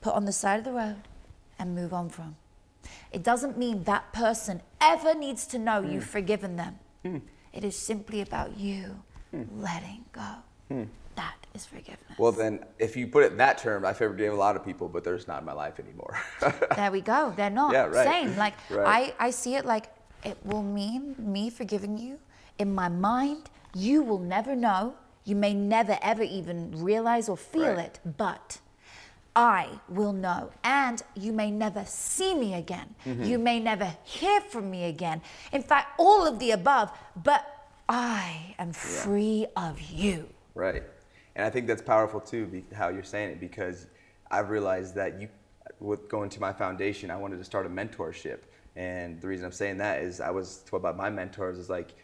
[0.00, 1.02] put on the side of the road,
[1.58, 2.36] and move on from.
[3.12, 6.16] It doesn't mean that person ever needs to know you've mm.
[6.18, 6.78] forgiven them.
[7.04, 7.22] Mm.
[7.52, 9.02] It is simply about you
[9.34, 9.46] mm.
[9.60, 10.88] letting go.
[11.52, 11.98] Is forgiveness.
[12.16, 14.88] Well, then, if you put it in that term, I forgive a lot of people,
[14.88, 16.16] but there's not in my life anymore.
[16.76, 17.32] there we go.
[17.36, 17.72] They're not.
[17.72, 18.06] Yeah, right.
[18.06, 18.36] Same.
[18.36, 19.12] Like Right.
[19.18, 19.86] I, I see it like
[20.24, 22.18] it will mean me forgiving you.
[22.58, 24.94] In my mind, you will never know.
[25.24, 27.78] You may never ever even realize or feel Right.
[27.86, 28.60] it, but
[29.34, 30.50] I will know.
[30.62, 32.94] And you may never see me again.
[33.04, 33.24] Mm-hmm.
[33.24, 35.20] You may never hear from me again.
[35.52, 37.44] In fact, all of the above, but
[37.88, 40.28] I am free of you.
[40.54, 40.82] Right.
[41.36, 43.86] And I think that's powerful too, be, how you're saying it, because
[44.30, 45.28] I've realized that you,
[45.78, 48.40] with going to my foundation, I wanted to start a mentorship.
[48.76, 51.94] And the reason I'm saying that is I was told by my mentors is like,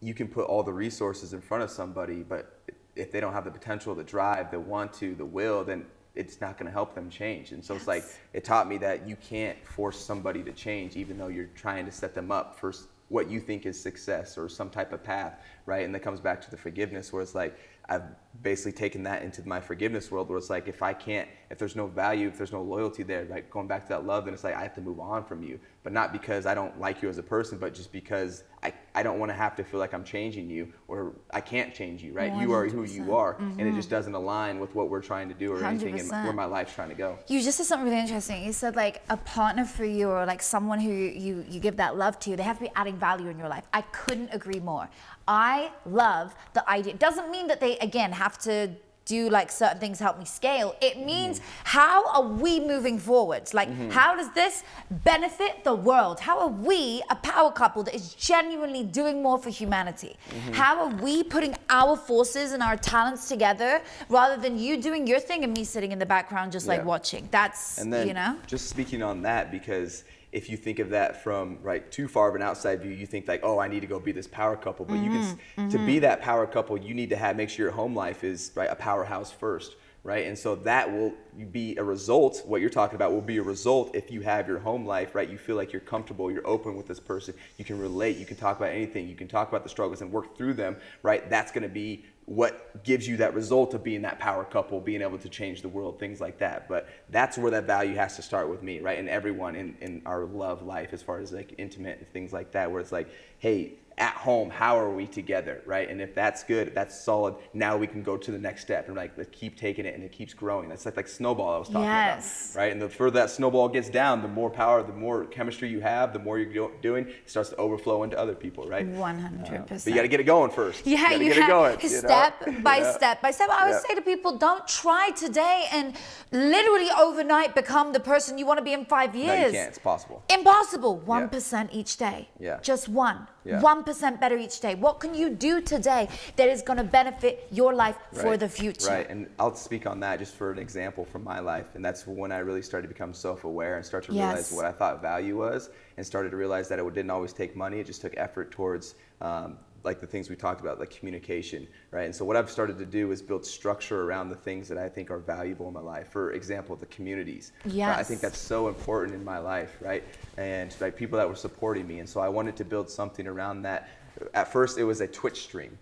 [0.00, 2.60] you can put all the resources in front of somebody, but
[2.94, 6.40] if they don't have the potential, the drive, the want to, the will, then it's
[6.40, 7.52] not going to help them change.
[7.52, 11.18] And so it's like, it taught me that you can't force somebody to change, even
[11.18, 12.72] though you're trying to set them up for
[13.08, 15.84] what you think is success or some type of path, right?
[15.84, 18.02] And that comes back to the forgiveness, where it's like, I've
[18.42, 21.76] basically taken that into my forgiveness world where it's like if I can't, if there's
[21.76, 24.44] no value, if there's no loyalty there, like going back to that love, then it's
[24.44, 25.60] like I have to move on from you.
[25.82, 29.02] But not because I don't like you as a person, but just because I, I
[29.04, 32.12] don't want to have to feel like I'm changing you or I can't change you,
[32.12, 32.34] right?
[32.34, 33.14] You are who you 100%.
[33.14, 33.76] are, and it mm-hmm.
[33.76, 36.24] just doesn't align with what we're trying to do or anything in my, 100%.
[36.24, 37.18] where my life's trying to go.
[37.28, 38.44] You just said something really interesting.
[38.44, 41.96] You said like a partner for you or like someone who you, you give that
[41.96, 43.64] love to, they have to be adding value in your life.
[43.72, 44.88] I couldn't agree more.
[45.28, 46.94] I love the idea.
[46.94, 48.70] It doesn't mean that they again have to
[49.06, 50.74] do like certain things help me scale.
[50.82, 51.06] It mm-hmm.
[51.06, 53.54] means how are we moving forwards?
[53.54, 53.88] Like mm-hmm.
[53.88, 56.20] how does this benefit the world?
[56.20, 60.16] How are we a power couple that is genuinely doing more for humanity?
[60.28, 60.52] Mm-hmm.
[60.52, 65.20] How are we putting our forces and our talents together rather than you doing your
[65.20, 67.28] thing and me sitting in the background just like watching?
[67.30, 68.36] That's And then you know.
[68.46, 70.02] just speaking on that, because
[70.36, 73.26] if you think of that from right too far of an outside view, you think
[73.26, 74.84] like, oh, I need to go be this power couple.
[74.84, 75.68] But you can Mm-hmm.
[75.70, 78.52] to be that power couple, you need to have make sure your home life is
[78.54, 79.76] right a powerhouse first.
[80.04, 81.14] Right, and so that will
[81.50, 82.42] be a result.
[82.46, 85.28] What you're talking about will be a result if you have your home life, right?
[85.28, 88.36] You feel like you're comfortable, you're open with this person, you can relate, you can
[88.36, 91.28] talk about anything, you can talk about the struggles and work through them, right?
[91.28, 95.00] That's going to be what gives you that result of being that power couple, being
[95.00, 96.68] able to change the world, things like that.
[96.68, 98.98] But that's where that value has to start with me, right?
[98.98, 102.50] And everyone in, in our love life, as far as like intimate and things like
[102.52, 103.08] that, where it's like,
[103.38, 105.88] hey, at home, how are we together, right?
[105.88, 107.34] And if that's good, that's solid.
[107.54, 110.12] Now we can go to the next step and like keep taking it, and it
[110.12, 110.68] keeps growing.
[110.68, 112.50] That's like like snowball I was talking Yes.
[112.50, 112.72] about, right?
[112.72, 116.12] And the further that snowball gets down, the more power, the more chemistry you have,
[116.12, 118.86] the more you're doing, it starts to overflow into other people, right?
[118.86, 119.52] 100%.
[119.52, 120.86] Uh, but you got to get it going first.
[120.86, 121.98] Yeah, gotta you get it going, you know?
[122.00, 122.92] step by Yeah.
[122.92, 123.48] step by step.
[123.50, 123.88] I always Yeah.
[123.88, 125.96] say to people, don't try today and
[126.32, 129.28] literally overnight become the person you want to be in five years.
[129.28, 129.68] No, you can't.
[129.70, 130.22] It's possible.
[130.28, 130.98] Impossible.
[131.06, 132.28] 1% each day.
[132.38, 132.58] Yeah.
[132.62, 133.26] Just one.
[133.46, 133.60] Yeah.
[133.60, 134.74] 1% better each day.
[134.74, 138.88] What can you do today that is going to benefit your life for the future?
[138.90, 142.06] Right, and I'll speak on that just for an example from my life, and that's
[142.06, 144.52] when I really started to become self-aware and start to realize Yes.
[144.52, 147.78] what I thought value was, and started to realize that it didn't always take money;
[147.80, 148.94] it just took effort towards.
[149.20, 152.04] Um, like the things we talked about, like communication, right?
[152.04, 154.88] And so what I've started to do is build structure around the things that I
[154.88, 156.08] think are valuable in my life.
[156.08, 157.52] For example, the communities.
[157.64, 158.00] right?
[158.00, 160.02] I think that's so important in my life, right?
[160.36, 163.62] And like people that were supporting me, and so I wanted to build something around
[163.62, 163.88] that.
[164.34, 165.78] At first, it was a Twitch stream,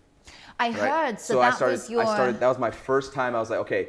[0.60, 0.74] I right?
[0.74, 1.20] heard.
[1.20, 1.72] So, I that started.
[1.72, 2.02] was your.
[2.02, 2.40] I started.
[2.40, 3.34] That was my first time.
[3.34, 3.88] I was like, okay,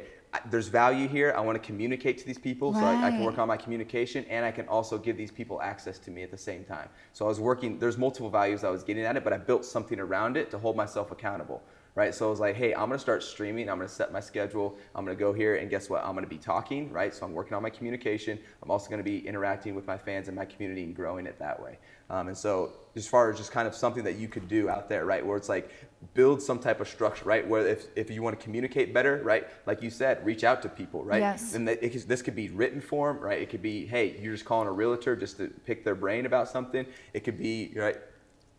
[0.50, 1.34] there's value here.
[1.36, 4.24] I want to communicate to these people, so I, I can work on my communication,
[4.28, 6.88] and I can also give these people access to me at the same time.
[7.12, 7.78] So I was working.
[7.78, 10.58] There's multiple values I was getting at it, but I built something around it to
[10.58, 11.62] hold myself accountable.
[11.94, 13.70] Right, so I was like, hey, I'm gonna start streaming.
[13.70, 14.76] I'm gonna set my schedule.
[14.94, 16.04] I'm gonna go here, and guess what?
[16.04, 16.92] I'm gonna be talking.
[16.92, 18.38] Right, so I'm working on my communication.
[18.62, 21.60] I'm also gonna be interacting with my fans and my community and growing it that
[21.60, 21.78] way.
[22.08, 24.88] Um, and so, as far as just kind of something that you could do out
[24.88, 25.70] there, right, where it's like
[26.14, 29.46] build some type of structure, right, where if, if you want to communicate better, right,
[29.66, 31.54] like you said, reach out to people, right, Yes.
[31.54, 34.44] and that it this could be written form, right, it could be, hey, you're just
[34.44, 36.86] calling a realtor just to pick their brain about something.
[37.12, 37.96] It could be, right.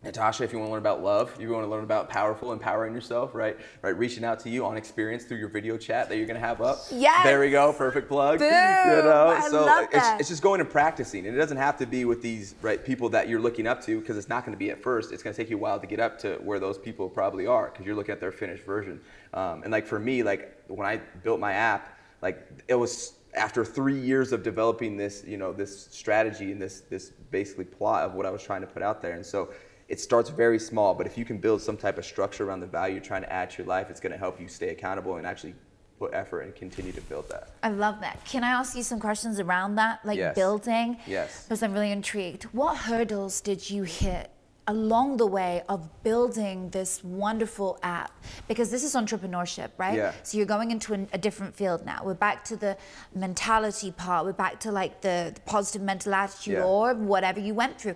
[0.04, 2.94] Natasha, if you want to learn about love, you want to learn about powerful, empowering
[2.94, 3.58] yourself, right?
[3.82, 6.60] Right, reaching out to you on Eksperience through your video chat that you're gonna have
[6.60, 6.78] up.
[6.92, 7.24] Yes.
[7.24, 8.38] There we go, perfect plug.
[8.38, 8.46] Boom.
[8.46, 10.20] You know, I so love it's, that.
[10.20, 11.26] it's just going and practicing.
[11.26, 13.98] And it doesn't have to be with these right people that you're looking up to
[13.98, 15.10] because it's not going to be at first.
[15.10, 17.48] It's going to take you a while to get up to where those people probably
[17.48, 19.00] are because you're looking at their finished version.
[19.34, 23.64] Um, and like for me, like when I built my app, like it was after
[23.64, 28.14] three years of developing this, you know, this strategy and this this basically plot of
[28.14, 29.14] what I was trying to put out there.
[29.14, 29.50] And so
[29.88, 32.66] it starts very small, but if you can build some type of structure around the
[32.66, 35.16] value you're trying to add to your life, it's going to help you stay accountable
[35.16, 35.54] and actually
[35.98, 37.48] put effort and continue to build that.
[37.62, 38.22] I love that.
[38.24, 40.34] Can I ask you some questions around that, like Yes.
[40.34, 40.98] building?
[41.06, 41.44] Yes.
[41.44, 42.44] Because I'm really intrigued.
[42.52, 44.30] What hurdles did you hit
[44.68, 48.12] along the way of building this wonderful app?
[48.46, 49.96] Because this is entrepreneurship, right?
[49.96, 50.12] Yeah.
[50.22, 52.02] So you're going into an, a different field now.
[52.04, 52.76] We're back to the
[53.14, 54.26] mentality part.
[54.26, 56.64] We're back to like the, the positive mental attitude Yeah.
[56.64, 57.94] or whatever you went through.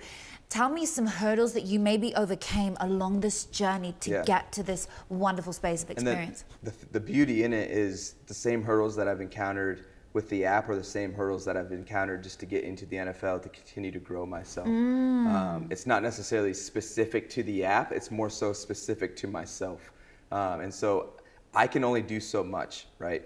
[0.52, 4.22] Tell me some hurdles that you maybe overcame along this journey to Yeah.
[4.22, 6.44] get to this wonderful space of Eksperience.
[6.62, 10.68] the, the beauty in it is the same hurdles that I've encountered with the app
[10.68, 13.90] are the same hurdles that I've encountered just to get into the NFL to continue
[13.92, 14.66] to grow myself.
[14.66, 19.90] Um, it's not necessarily specific to the app, it's more so specific to myself.
[20.32, 21.14] Um, and so
[21.54, 23.24] I can only do so much, right?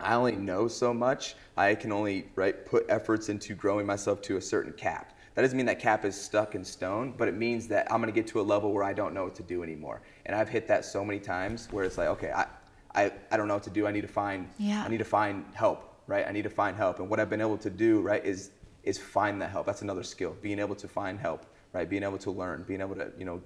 [0.00, 1.34] I only know so much.
[1.56, 5.11] I can only right put efforts into growing myself to a certain cap.
[5.34, 8.12] That doesn't mean that cap is stuck in stone, but it means that I'm gonna
[8.12, 10.02] get to a level where I don't know what to do anymore.
[10.26, 12.46] And I've hit that so many times where it's like, okay, I,
[12.94, 13.86] I, I don't know what to do.
[13.86, 14.84] I need to find Yeah.
[14.84, 16.26] I need to find help, right?
[16.26, 16.98] I need to find help.
[17.00, 18.50] And what I've been able to do, right, is
[18.82, 19.64] is find that help.
[19.64, 20.36] That's another skill.
[20.42, 21.88] Being able to find help, right?
[21.88, 23.40] Being able to learn, being able to, you know,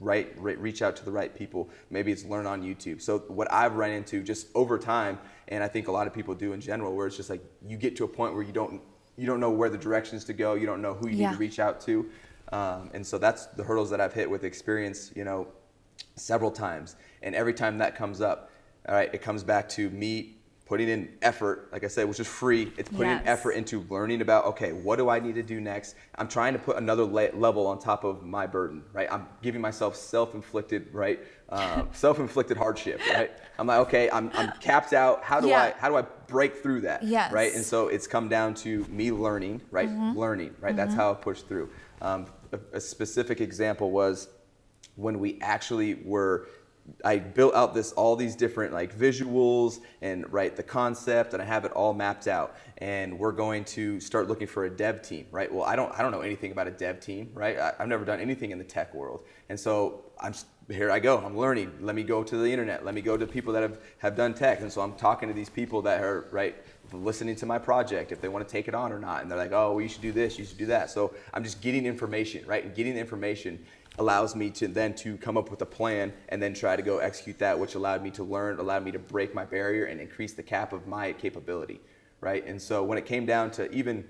[0.00, 1.68] right, right reach out to the right people.
[1.90, 3.00] Maybe it's learn on YouTube.
[3.00, 6.34] So what I've run into just over time, and I think a lot of people
[6.34, 8.80] do in general, where it's just like you get to a point where you don't
[9.18, 11.38] you don't know where the directions to go, you don't know who you need to
[11.38, 12.08] reach out to,
[12.52, 15.48] um, and so that's the hurdles that I've hit with Eksperience, you know,
[16.16, 16.96] several times.
[17.22, 18.50] And every time that comes up,
[18.88, 20.37] all right, it comes back to me
[20.68, 22.70] putting in effort, like I said, which is free.
[22.76, 23.22] It's putting Yes.
[23.24, 25.94] effort into learning about, okay, what do I need to do next?
[26.16, 29.10] I'm trying to put another le- level on top of my burden, right?
[29.10, 31.20] I'm giving myself self-inflicted, right?
[31.48, 33.30] Um, self-inflicted hardship, right?
[33.58, 35.24] I'm like, okay, I'm, I'm capped out.
[35.24, 37.02] How do I how do I break through that?
[37.02, 37.32] Yes.
[37.32, 37.54] Right?
[37.54, 39.88] And so it's come down to me learning, right?
[40.14, 40.76] Learning, right?
[40.76, 41.70] That's how I push through.
[42.02, 44.28] Um, a, a specific example was
[44.96, 46.46] when we actually were
[47.04, 51.44] I built out this all these different like visuals and write the concept and I
[51.44, 52.56] have it all mapped out.
[52.78, 55.52] And we're going to start looking for a dev team right?
[55.52, 57.58] Well I don't I don't know anything about a dev team right?
[57.58, 59.24] I, I've never done anything in the tech world.
[59.48, 60.34] And so I'm
[60.70, 61.18] here I go.
[61.18, 61.72] I'm learning.
[61.80, 62.84] Let me go to the internet.
[62.84, 64.60] Let me go to people that have have done tech.
[64.60, 66.56] And so I'm talking to these people that are right
[66.92, 69.22] listening to my project if they want to take it on or not.
[69.22, 70.38] And they're like oh well, you should do this.
[70.38, 70.90] You should do that.
[70.90, 72.64] So I'm just getting information right?
[72.64, 73.64] And getting the information
[73.98, 76.98] allows me to then to come up with a plan and then try to go
[76.98, 80.32] execute that, which allowed me to learn, allowed me to break my barrier and increase
[80.32, 81.80] the cap of my capability,
[82.20, 82.46] right?
[82.46, 84.04] And so when it came down to even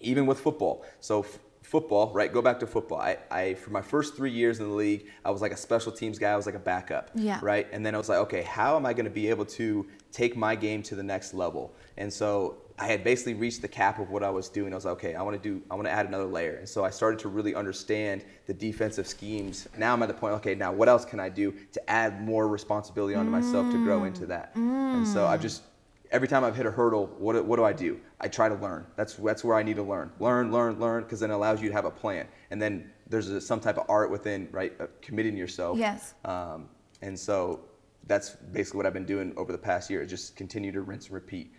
[0.00, 2.32] even with football, so f- football, right?
[2.32, 3.00] Go back to football.
[3.00, 5.92] I, I for my first three years in the league, I was like a special
[5.92, 6.32] teams guy.
[6.32, 7.38] I was like a backup, Yeah.
[7.40, 7.68] right?
[7.72, 10.36] And then I was like, okay, how am I going to be able to take
[10.36, 11.72] my game to the next level?
[11.96, 14.72] And so I had basically reached the cap of what I was doing.
[14.72, 16.56] I was like, okay, I want to do, I want to add another layer.
[16.56, 19.68] And so I started to really understand the defensive schemes.
[19.76, 22.48] Now I'm at the point, okay, now what else can I do to add more
[22.48, 24.52] responsibility onto myself to grow into that?
[24.54, 25.62] And so I've just
[26.10, 27.98] every time I've hit a hurdle, what, do- what do I do?
[28.20, 28.86] I try to learn.
[28.96, 30.12] That's that's where I need to learn.
[30.20, 32.26] Learn, learn, learn, because then it allows you to have a plan.
[32.50, 35.78] And then there's a, some type of art within, right, uh, committing yourself.
[35.78, 36.14] Yes.
[36.24, 36.68] Um,
[37.00, 37.60] and so
[38.06, 40.04] that's basically what I've been doing over the past year.
[40.04, 41.52] Just continue to rinse and repeat.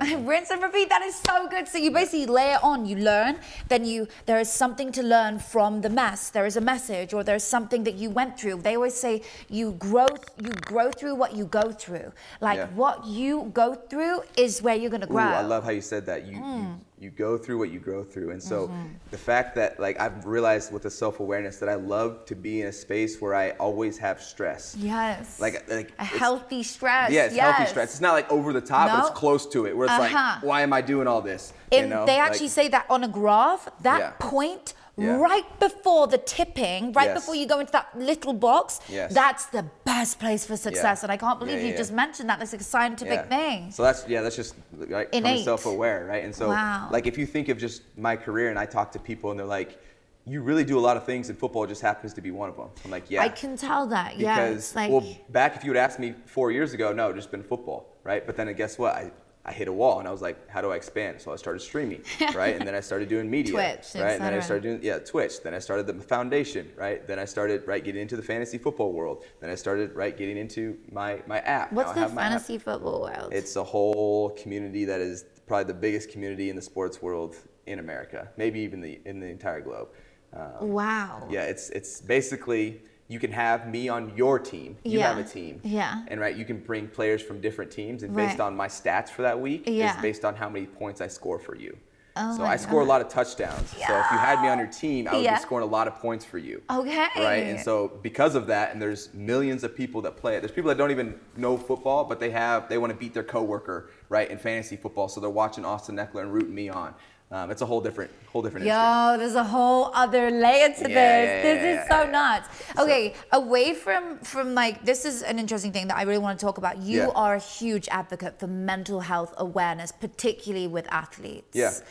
[0.26, 0.88] Rinse and repeat.
[0.88, 1.68] That is so good.
[1.68, 2.86] So you basically layer on.
[2.86, 3.38] You learn.
[3.68, 6.30] Then you there is something to learn from the mess.
[6.30, 8.62] There is a message, or there's something that you went through.
[8.62, 10.06] They always say you grow.
[10.38, 12.12] You grow through what you go through.
[12.40, 12.68] Like Yeah.
[12.74, 15.22] what you go through is where you're gonna Ooh, grow.
[15.22, 16.26] I love how you said that.
[16.26, 16.78] You, you mm.
[17.00, 18.70] You go through what you grow through, and so
[19.10, 22.60] the fact that like I've realized with the self awareness that I love to be
[22.60, 24.76] in a space where I always have stress.
[24.78, 25.40] Yes.
[25.40, 27.10] Like like a healthy stress.
[27.10, 27.92] Yeah, it's healthy stress.
[27.92, 29.74] It's not like over the top, but it's close to it.
[29.74, 30.12] Where it's Uh-huh.
[30.36, 31.54] like, why am I doing all this?
[31.72, 32.04] And you know?
[32.04, 34.12] they Like- actually say that on a graph, that Yeah.
[34.18, 35.16] point Yeah.
[35.16, 37.18] right before the tipping, right Yes.
[37.20, 39.12] before you go into that little box, Yes.
[39.14, 41.02] that's the best place for success.
[41.02, 42.38] And I can't believe Yeah, you yeah, just mentioned that.
[42.38, 43.36] That's like a scientific Yeah.
[43.36, 43.70] thing.
[43.70, 45.44] So that's yeah, that's just like Innate.
[45.44, 46.24] self-aware, right?
[46.24, 46.88] And so Wow.
[46.90, 49.46] like if you think of just my career and I talk to people and they're
[49.46, 49.78] like,
[50.26, 52.56] you really do a lot of things and football just happens to be one of
[52.56, 52.68] them.
[52.84, 53.22] I'm like, yeah.
[53.22, 54.18] I can tell that.
[54.18, 54.48] yeah.
[54.48, 57.30] because like, well back if you had asked me four years ago, no, it just
[57.30, 58.24] been football, right?
[58.26, 58.94] But then guess what?
[58.94, 59.10] I
[59.44, 61.20] I hit a wall and I was like, how do I expand?
[61.20, 62.02] So I started streaming,
[62.34, 62.54] right?
[62.54, 64.12] And then I started doing media, Twitch, right?
[64.12, 65.42] And then I started doing yeah, Twitch.
[65.42, 67.06] Then I started the foundation, right?
[67.06, 69.24] Then I started right getting into the fantasy football world.
[69.40, 71.72] Then I started right getting into my my app.
[71.72, 73.32] what's Now the fantasy football world?
[73.32, 77.78] It's a whole community that is probably the biggest community in the sports world in
[77.78, 79.88] America, maybe even the in the entire globe.
[80.32, 81.26] Um, wow.
[81.30, 84.76] yeah, it's it's basically you can have me on your team.
[84.84, 85.08] You Yeah.
[85.12, 85.60] have a team.
[85.64, 86.02] Yeah.
[86.06, 88.28] And right, you can bring players from different teams, and Right.
[88.28, 90.00] based on my stats for that week, Yeah.
[90.00, 91.76] based on how many points I score for you.
[92.16, 93.74] Oh so I score a lot of touchdowns.
[93.78, 93.86] Yeah.
[93.88, 95.36] So if you had me on your team, I would Yeah.
[95.36, 96.62] be scoring a lot of points for you.
[96.70, 97.06] Okay.
[97.16, 97.44] Right.
[97.46, 100.40] And so because of that, and there's millions of people that play it.
[100.40, 103.24] There's people that don't even know football, but they have they want to beat their
[103.24, 105.08] coworker, right, in fantasy football.
[105.08, 106.94] So they're watching Austin Ekeler and rooting me on.
[107.32, 108.82] Um, it's a whole different whole different industry.
[108.84, 110.88] Yo, there's a whole other layer to Yeah, this.
[110.88, 112.48] yeah, this yeah, is so nuts.
[112.76, 116.44] Okay, away from from like this is an interesting thing that I really want to
[116.44, 116.78] talk about.
[116.78, 121.54] You are a huge advocate for mental health awareness, particularly with athletes.
[121.54, 121.70] Yeah.
[121.70, 121.84] Just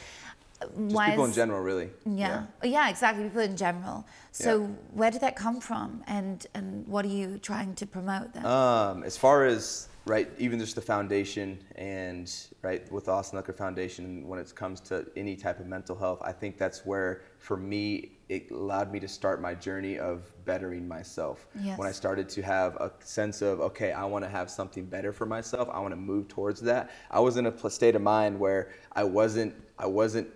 [0.76, 1.90] Why people in general, really.
[2.06, 2.48] Yeah.
[2.62, 3.24] yeah, exactly.
[3.24, 4.06] People in general.
[4.34, 8.46] So where did that come from, and and what are you trying to promote then?
[8.46, 13.56] Um, as far as right, even just the foundation and right with the Austin Ekeler
[13.56, 17.56] Foundation, when it comes to any type of mental health, I think that's where for
[17.56, 21.48] me it allowed me to start my journey of bettering myself.
[21.62, 21.78] Yes.
[21.78, 25.14] When I started to have a sense of okay, I want to have something better
[25.14, 25.70] for myself.
[25.72, 26.90] I want to move towards that.
[27.12, 30.28] I was in a state of mind where I wasn't I wasn't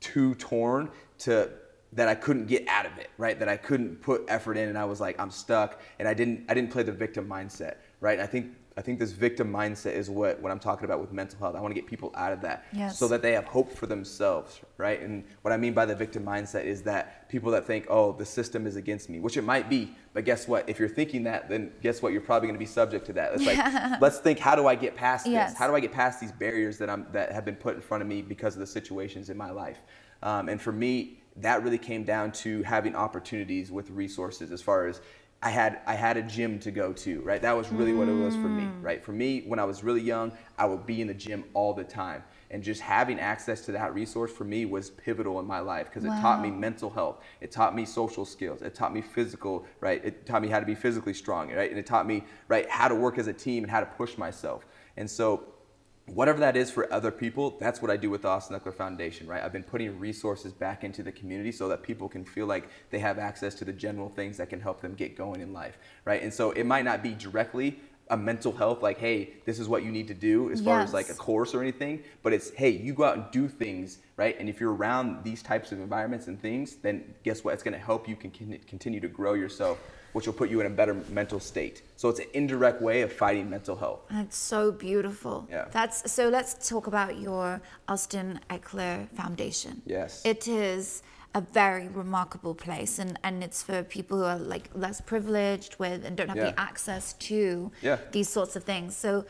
[0.00, 1.50] too torn to
[1.92, 3.38] that I couldn't get out of it, right?
[3.38, 6.44] That I couldn't put effort in and I was like, I'm stuck and I didn't
[6.48, 8.20] I didn't play the victim mindset, right?
[8.20, 11.38] I think I think this victim mindset is what, what I'm talking about with mental
[11.38, 11.56] health.
[11.56, 12.98] I want to get people out of that Yes.
[12.98, 15.00] so that they have hope for themselves, right?
[15.00, 18.26] And what I mean by the victim mindset is that people that think, oh, the
[18.26, 20.68] system is against me, which it might be, but guess what?
[20.68, 22.12] If you're thinking that, then guess what?
[22.12, 23.32] You're probably going to be subject to that.
[23.34, 23.56] It's like,
[24.02, 25.52] let's think, how do I get past Yes.
[25.52, 25.58] this?
[25.58, 28.02] How do I get past these barriers that I'm that have been put in front
[28.02, 29.78] of me because of the situations in my life?
[30.22, 34.86] Um, and for me, that really came down to having opportunities with resources as far
[34.86, 35.00] as
[35.42, 37.40] I had I had a gym to go to, right?
[37.42, 38.82] That was really what it was for me, Mm.
[38.82, 39.04] right?
[39.04, 41.84] For me, when I was really young, I would be in the gym all the
[41.84, 42.24] time.
[42.50, 46.04] And just having access to that resource for me was pivotal in my life because
[46.04, 47.18] it taught me mental health.
[47.40, 48.62] It taught me social skills.
[48.62, 50.02] It taught me physical, right?
[50.04, 51.70] It taught me how to be physically strong, right?
[51.70, 54.16] And it taught me, right, how to work as a team and how to push
[54.16, 54.64] myself.
[54.96, 55.44] And so
[56.06, 59.26] whatever that is for other people, that's what I do with the Austin Ekeler Foundation,
[59.26, 59.42] right?
[59.42, 63.00] I've been putting resources back into the community so that people can feel like they
[63.00, 66.22] have access to the general things that can help them get going in life, right?
[66.22, 69.82] And so it might not be directly a mental health like hey this is what
[69.82, 72.70] you need to do as far as like a course or anything but it's hey
[72.70, 76.28] you go out and do things right and if you're around these types of environments
[76.28, 78.30] and things then guess what it's going to help you can
[78.66, 79.78] continue to grow yourself
[80.12, 83.12] which will put you in a better mental state so it's an indirect way of
[83.12, 85.46] fighting mental health That's so beautiful.
[85.50, 85.66] Yeah.
[85.72, 86.28] That's so.
[86.28, 89.82] Let's talk about your Austin Ekeler Foundation.
[89.86, 90.24] Yes.
[90.24, 91.02] It is
[91.36, 96.02] a very remarkable place, and and it's for people who are like less privileged with
[96.06, 96.50] and don't have Yeah.
[96.52, 97.98] the access to Yeah.
[98.10, 98.96] these sorts of things.
[98.96, 99.26] So,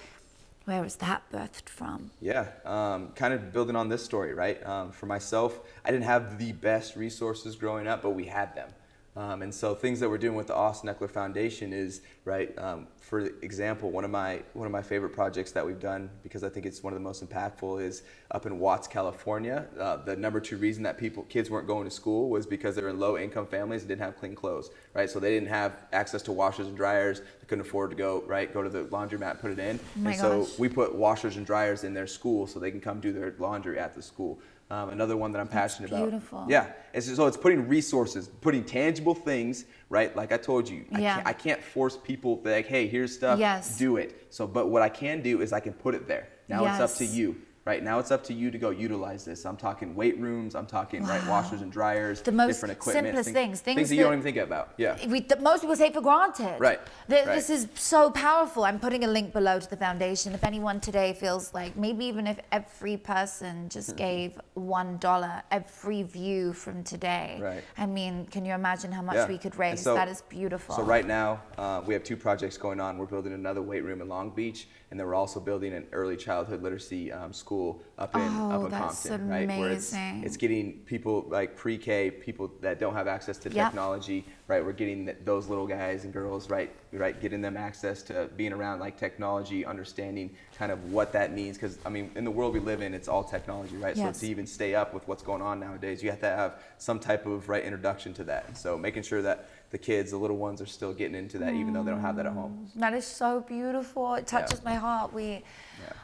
[0.66, 2.10] where was that birthed from?
[2.20, 4.64] Yeah, um, kind of building on this story, right?
[4.64, 8.68] Um, for myself, I didn't have the best resources growing up, but we had them.
[9.16, 12.56] Um, and so things that we're doing with the Austin Ekeler Foundation is right.
[12.58, 16.44] Um, for example, one of my one of my favorite projects that we've done because
[16.44, 19.66] I think it's one of the most impactful is up in Watts, California.
[19.80, 22.82] Uh, the number two reason that people kids weren't going to school was because they
[22.82, 25.08] were in low income families and didn't have clean clothes, right?
[25.08, 27.20] So they didn't have access to washers and dryers.
[27.20, 29.80] They couldn't afford to go right go to the laundromat, put it in.
[29.96, 33.00] my and so we put washers and dryers in their school so they can come
[33.00, 34.38] do their laundry at the school.
[34.68, 36.38] Um, another one that I'm passionate beautiful.
[36.38, 36.48] about.
[36.48, 36.68] Beautiful.
[36.68, 40.14] Yeah, it's, so it's putting resources, putting tangible things, right?
[40.16, 41.14] Like I told you, I, Yeah.
[41.14, 43.78] can't, I can't force people to like, hey, here's stuff, Yes.
[43.78, 44.26] do it.
[44.30, 46.28] So, but what I can do is I can put it there.
[46.48, 47.36] Now it's up to you,
[47.66, 47.82] right?
[47.82, 49.44] Now it's up to you to go utilize this.
[49.44, 53.30] I'm talking weight rooms, I'm talking right washers and dryers, The most different equipment, simplest
[53.30, 54.72] things, things things that you don't even think about.
[54.78, 54.96] Yeah.
[55.08, 56.56] we, that most people take for granted.
[56.60, 57.34] Right, Th- right.
[57.34, 58.64] This is so powerful.
[58.64, 60.32] I'm putting a link below to the foundation.
[60.32, 63.96] If anyone today feels like maybe even if every person just Mm-hmm.
[63.98, 67.64] gave one dollar every view from today, Right.
[67.78, 69.28] I mean, can you imagine how much Yeah.
[69.28, 69.80] we could raise?
[69.82, 70.74] so- that is beautiful.
[70.76, 72.98] So right now, uh, we have two projects going on.
[72.98, 76.16] We're building another weight room in Long Beach, and then we're also building an early
[76.16, 77.55] childhood literacy um, school
[77.98, 79.48] up in oh, up Oh, in that's Compton, right?
[79.48, 80.24] Where it's, amazing.
[80.24, 83.66] it's getting people like pre-K, people that don't have access to Yep.
[83.68, 84.64] technology, right?
[84.64, 86.70] We're getting those little guys and girls, right?
[86.92, 91.56] Right, getting them access to being around like technology, understanding kind of what that means.
[91.58, 93.96] Because I mean, in the world we live in, it's all technology, right?
[93.96, 94.18] Yes.
[94.18, 96.98] So to even stay up with what's going on nowadays, you have to have some
[96.98, 98.56] type of right introduction to that.
[98.56, 101.72] So making sure that the kids, the little ones, are still getting into that, even
[101.72, 102.70] though they don't have that at home.
[102.76, 104.14] That is so beautiful.
[104.14, 104.70] It touches Yeah.
[104.70, 105.12] my heart.
[105.12, 105.42] We,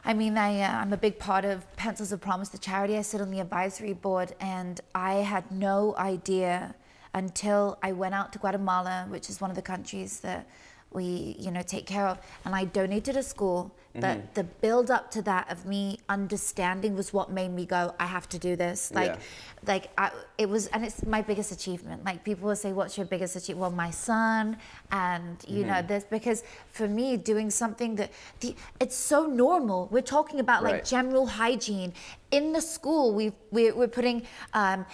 [0.05, 2.97] I mean, I, uh, I'm a big part of Pencils of Promise, the charity.
[2.99, 6.75] I sit on the advisory board, and I had no idea
[7.15, 10.47] until I went out to Guatemala, which is one of the countries that
[10.91, 13.75] we, you know, take care of, and I donated a school.
[13.95, 18.07] But the build up to that of me understanding was what made me go, I
[18.07, 18.91] have to do this.
[18.95, 19.19] Like, Yeah.
[19.67, 23.07] like I, it was and it's my biggest achievement like people will say what's your
[23.07, 24.57] biggest achievement well my son
[24.91, 25.87] and you know Mm-hmm.
[25.87, 30.73] this because for me doing something that the it's so normal we're talking about like
[30.75, 30.85] Right.
[30.85, 31.93] general hygiene
[32.33, 34.23] in the school we've, we're, we're putting
[34.55, 34.85] um,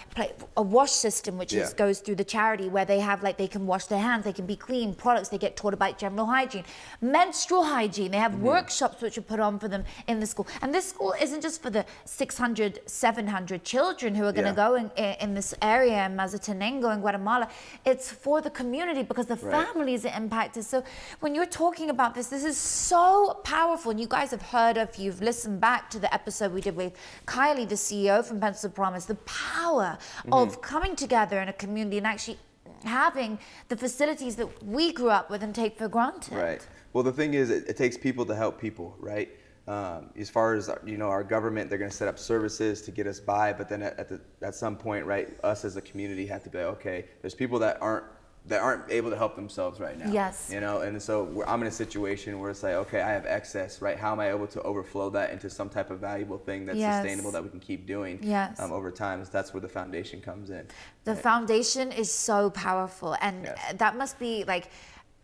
[0.57, 3.65] a wash system which is, goes through the charity where they have like they can
[3.65, 6.65] wash their hands they can be clean products they get taught about general hygiene
[7.01, 8.43] menstrual hygiene they have Mm-hmm.
[8.53, 11.61] workshops which are put on for them in the school and this school isn't just
[11.61, 14.67] for the 600 700 children who are going to Yeah.
[14.67, 17.47] go in, in this area in Mazatenango in Guatemala
[17.85, 19.65] it's for the community because the Right.
[19.67, 20.83] families are impacted so
[21.21, 24.99] when you're talking about this this is so powerful and you guys have heard if
[24.99, 26.93] you've listened back to the episode we did with
[27.25, 30.33] Kylie the CEO from Pencils of Promise the power Mm-hmm.
[30.33, 32.37] of coming together in a community and actually
[32.83, 33.37] having
[33.67, 36.67] the facilities that we grew up with and take for granted Right.
[36.93, 39.29] Well, the thing is, it, it takes people to help people, right?
[39.67, 42.91] Um, as far as you know, our government, they're going to set up services to
[42.91, 45.81] get us by, but then at, at, the, at some point, right, us as a
[45.81, 47.05] community have to be okay.
[47.21, 48.05] There's people that aren't
[48.45, 50.11] that aren't able to help themselves right now.
[50.11, 50.49] Yes.
[50.51, 53.25] You know, and so we're, I'm in a situation where it's like, okay, I have
[53.25, 53.97] excess, right?
[53.97, 56.95] How am I able to overflow that into some type of valuable thing that's Yes.
[56.95, 58.59] sustainable that we can keep doing Yes.
[58.59, 59.23] um, over time?
[59.25, 60.65] So that's where the foundation comes in.
[61.03, 63.73] The foundation is so powerful, and Yes.
[63.77, 64.69] that must be like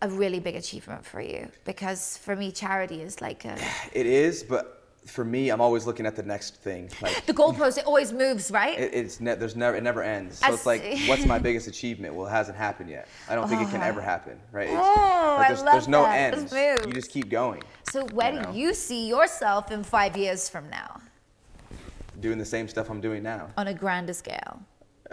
[0.01, 3.57] a really big achievement for you because for me, charity is like a,
[3.93, 4.75] It is, but
[5.05, 6.89] for me, I'm always looking at the next thing.
[7.01, 7.77] Like the goalpost.
[7.77, 8.77] It always moves, right?
[8.77, 10.39] It, it's ne- there's never it never ends.
[10.39, 12.15] So I it's like, what's my biggest achievement?
[12.15, 13.07] Well, it hasn't happened yet.
[13.29, 13.85] I don't think it can oh.
[13.85, 14.67] ever happen, right?
[14.67, 16.49] It's, Oh, like, I there's, love there's no that.
[16.49, 16.85] This.
[16.85, 18.51] You just keep going, so where you know.
[18.51, 21.01] do you see yourself in five years from now
[22.19, 23.49] doing the same stuff I'm doing now.
[23.57, 24.61] on a grander scale?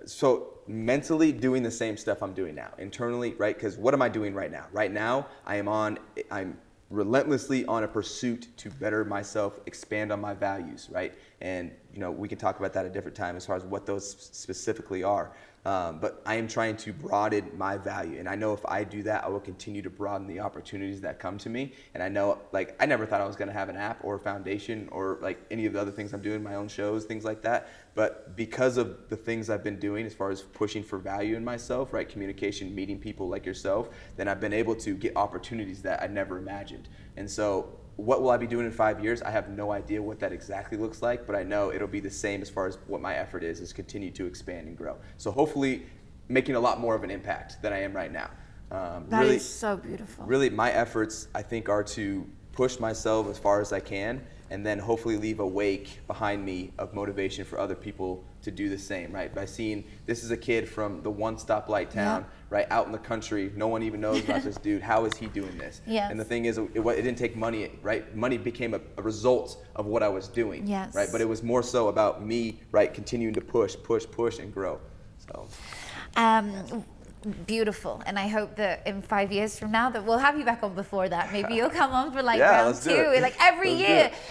[0.06, 2.72] So mentally doing the same stuff I'm doing now.
[2.78, 3.54] Internally, right?
[3.54, 4.66] Because what am I doing right now?
[4.72, 5.98] Right now, I am on.
[6.30, 6.56] I'm
[6.90, 11.14] relentlessly on a pursuit to better myself, expand on my values, right?
[11.40, 13.64] And you know, we can talk about that at a different time as far as
[13.64, 15.32] what those specifically are.
[15.64, 19.04] Um, but I am trying to broaden my value, and I know if I do
[19.04, 21.72] that, I will continue to broaden the opportunities that come to me.
[21.94, 24.16] And I know, like, I never thought I was going to have an app or
[24.16, 27.24] a foundation or like any of the other things I'm doing, my own shows, things
[27.24, 27.68] like that.
[27.94, 31.44] But because of the things I've been doing, as far as pushing for value in
[31.44, 36.02] myself, right, communication, meeting people like yourself, then I've been able to get opportunities that
[36.02, 36.88] I never imagined.
[37.16, 39.22] And so what will I be doing in five years?
[39.22, 42.10] I have no idea what that exactly looks like, but I know it'll be the
[42.10, 44.96] same as far as what my effort is, is continue to expand and grow.
[45.18, 45.86] So hopefully
[46.28, 48.30] making a lot more of an impact than I am right now.
[48.70, 50.24] Um, That is really, so beautiful.
[50.24, 54.66] really my efforts, I think, are to push myself as far as I can and
[54.66, 58.76] then hopefully leave a wake behind me of motivation for other people to do the
[58.78, 59.34] same, right?
[59.34, 62.98] By seeing this is a kid from the one stoplight town, right, out in the
[62.98, 64.82] country, no one even knows about this dude.
[64.82, 65.80] How is he doing this?
[65.86, 66.10] Yes.
[66.10, 68.14] And the thing is, it, it didn't take money, right?
[68.14, 70.94] Money became a, a result of what I was doing, Yes.
[70.94, 71.08] right?
[71.10, 74.78] But it was more so about me, right, continuing to push, push, push, and grow.
[75.16, 75.48] So.
[76.16, 76.84] Um,
[77.46, 80.62] beautiful, and I hope that in five years from now that we'll have you back
[80.62, 81.32] on before that.
[81.32, 83.88] Maybe you'll come on for like Yeah, round two, like every Let's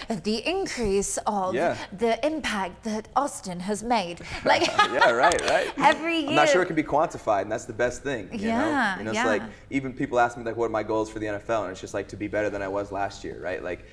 [0.09, 0.19] year.
[0.23, 1.77] The increase of Yeah.
[1.97, 5.71] the impact that Austin has made, like yeah, right, right.
[5.77, 6.29] every year.
[6.29, 8.29] I'm not sure it can be quantified, and that's the best thing.
[8.31, 8.99] You Yeah, know?
[8.99, 9.21] You know, yeah.
[9.21, 11.71] it's like even people ask me like, what are my goals for the NFL, and
[11.71, 13.63] it's just like to be better than I was last year, right?
[13.63, 13.85] Like,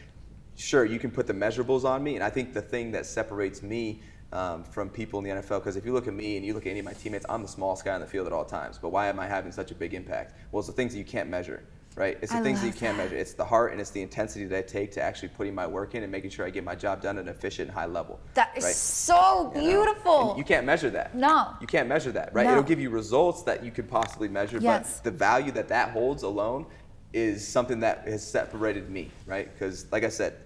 [0.57, 3.63] sure, you can put the measurables on me, and I think the thing that separates
[3.63, 4.03] me
[4.33, 6.67] um, from people in the NFL, because if you look at me and you look
[6.67, 8.79] at any of my teammates, I'm the smallest guy on the field at all times.
[8.79, 10.35] But why am I having such a big impact?
[10.53, 11.63] Well, it's the things that you can't measure.
[11.97, 12.17] Right?
[12.23, 13.05] It's the I things that you can't that.
[13.05, 13.17] measure.
[13.17, 15.97] It's the heart and it's the intensity that I take to actually putting my work
[15.97, 18.21] in and making sure I get my job done at an efficient, high level.
[18.35, 18.73] that is right?
[18.75, 20.35] so You beautiful.
[20.39, 21.17] You can't measure that.
[21.17, 21.55] No.
[21.61, 22.45] You can't measure that, right?
[22.47, 22.53] No.
[22.53, 25.01] It'll give you results that you could possibly measure, Yes.
[25.03, 26.67] but the value that that holds alone
[27.13, 29.53] is something that has separated me, right?
[29.53, 30.37] Because, like I said,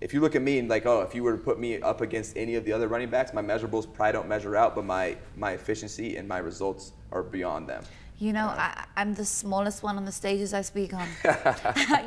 [0.00, 2.00] if you look at me and like, oh, if you were to put me up
[2.00, 5.16] against any of the other running backs, my measurables probably don't measure out, but my
[5.36, 7.84] my efficiency and my results are beyond them.
[8.18, 11.08] You know, I, I'm the smallest one on the stages I speak on.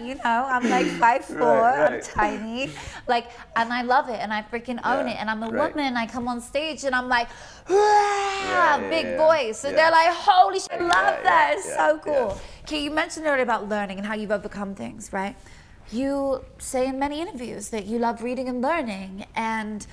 [0.06, 1.62] you know, I'm like five four.
[1.62, 2.70] Right, I'm tiny,
[3.08, 5.18] like, and I love it, and I freaking own Yeah, it.
[5.20, 5.70] And I'm a right.
[5.72, 7.30] woman, and I come on stage, and I'm like,
[7.68, 7.76] "Rah!"
[8.46, 9.18] yeah, big yeah.
[9.18, 9.90] voice, and Yeah.
[9.90, 11.52] they're like, holy shit, I love Yeah, that.
[11.52, 12.14] yeah, It's yeah, so cool.
[12.38, 12.64] yeah.
[12.64, 15.36] Okay, you mentioned earlier about learning and how you've overcome things, right?
[15.94, 19.86] You say in many interviews that you love reading and learning, and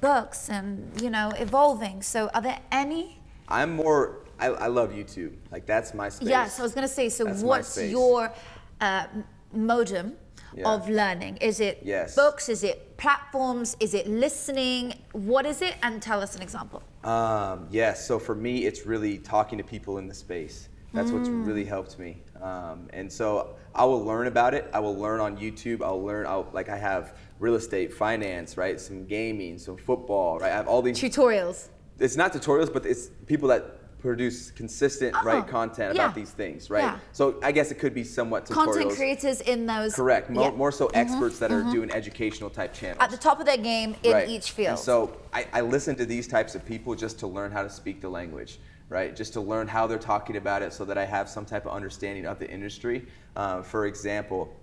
[0.00, 2.00] books, and you know, evolving.
[2.02, 3.20] So, are there any?
[3.48, 4.20] I'm more.
[4.40, 5.34] I, I love YouTube.
[5.50, 6.28] Like that's my space.
[6.28, 7.08] Yes, I was going to say.
[7.10, 8.32] So, That's what's your
[8.80, 9.06] uh,
[9.52, 10.14] modem
[10.56, 10.72] Yeah.
[10.74, 11.36] of learning?
[11.36, 12.14] Is it Yes.
[12.16, 12.48] books?
[12.48, 13.76] Is it platforms?
[13.78, 14.94] Is it listening?
[15.12, 15.74] What is it?
[15.82, 16.82] And tell us an example.
[17.04, 18.06] Um, yes.
[18.08, 20.68] So for me, it's really talking to people in the space.
[20.94, 21.46] That's what's Mm.
[21.46, 22.22] really helped me.
[22.42, 24.68] Um, and so I will learn about it.
[24.72, 25.82] I will learn on YouTube.
[25.82, 26.26] I'll learn.
[26.26, 28.80] I'll, like I have real estate, finance, right?
[28.80, 30.50] Some gaming, some football, right?
[30.50, 30.98] I have all these.
[30.98, 31.68] Tutorials.
[31.98, 36.02] It's not tutorials, but it's people that produce consistent, Oh, right, content yeah.
[36.02, 36.82] about these things, right?
[36.82, 36.98] Yeah.
[37.12, 38.64] So I guess it could be somewhat tutorials.
[38.64, 39.94] Content creators in those.
[39.94, 40.28] Correct.
[40.28, 40.48] More, Yeah.
[40.48, 40.58] Mm-hmm.
[40.58, 43.94] more so experts that are doing educational type channels At the top of their game
[44.02, 44.28] in right.
[44.28, 44.70] each field.
[44.70, 47.70] And so I, I listen to these types of people just to learn how to
[47.70, 48.58] speak the language,
[48.92, 49.16] right?
[49.16, 51.72] Just to learn how they're talking about it so that I have some type of
[51.72, 53.06] understanding of the industry.
[53.34, 54.54] Um, for example,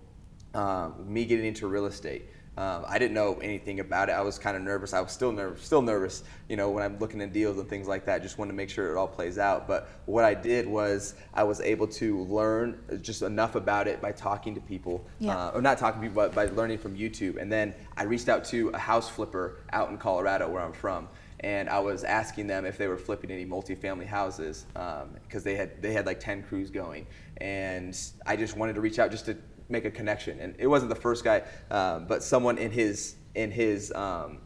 [0.53, 2.29] um, me getting into real estate.
[2.57, 4.13] Um, I didn't know anything about it.
[4.13, 4.91] I was kind of nervous.
[4.93, 7.87] I was still nervous, still nervous, you know, when I'm looking at deals and things
[7.87, 8.21] like that.
[8.21, 9.65] Just wanted to make sure it all plays out.
[9.65, 14.11] But what I did was I was able to learn just enough about it by
[14.11, 15.37] talking to people, Yeah.
[15.37, 17.37] uh, or not talking to people, but by learning from YouTube.
[17.41, 21.07] And then I reached out to a house flipper out in Colorado, where I'm from,
[21.41, 25.81] and I was asking them if they were flipping any multifamily houses because they had
[25.81, 29.37] they had like 10 crews going, and I just wanted to reach out just to
[29.69, 30.39] make a connection.
[30.39, 34.39] And it wasn't the first guy, um, but someone in his in his um,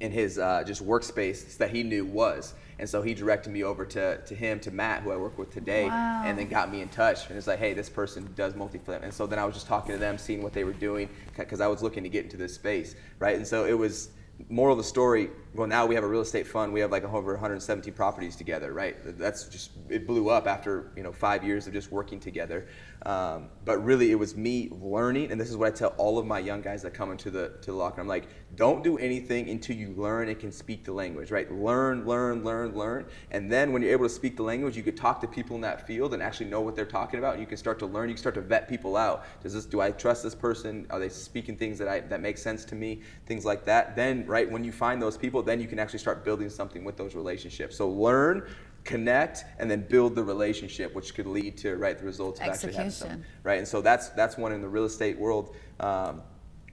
[0.00, 2.54] in his uh, just workspace that he knew was.
[2.78, 5.50] And so he directed me over to, to him, to Matt, who I work with
[5.50, 6.24] today, Wow.
[6.26, 7.26] and then got me in touch.
[7.30, 9.00] And it's like, hey, this person does multi-flip.
[9.02, 11.62] And so then I was just talking to them, seeing what they were doing, because
[11.62, 13.34] I was looking to get into this space, right?
[13.34, 14.10] And so it was,
[14.50, 16.72] moral of the story, well, now we have a real estate fund.
[16.72, 18.96] We have like over 117 properties together, right?
[19.18, 22.66] That's just, it blew up after, you know, five years of just working together.
[23.06, 26.26] Um, but really, it was me learning, and this is what I tell all of
[26.26, 28.00] my young guys that come into the to the locker.
[28.00, 28.26] I'm like,
[28.56, 31.50] don't do anything until you learn and can speak the language, right?
[31.52, 34.96] Learn, learn, learn, learn, and then when you're able to speak the language, you could
[34.96, 37.38] talk to people in that field and actually know what they're talking about.
[37.38, 38.08] You can start to learn.
[38.08, 39.24] You can start to vet people out.
[39.40, 39.66] Does this?
[39.66, 40.84] Do I trust this person?
[40.90, 43.02] Are they speaking things that I that make sense to me?
[43.26, 43.94] Things like that.
[43.94, 46.96] Then, right when you find those people, then you can actually start building something with
[46.96, 47.76] those relationships.
[47.76, 48.46] So learn
[48.86, 52.72] connect and then build the relationship which could lead to right the results of actually
[52.72, 53.10] having Execution.
[53.10, 56.22] something right and so that's that's one in the real estate world um,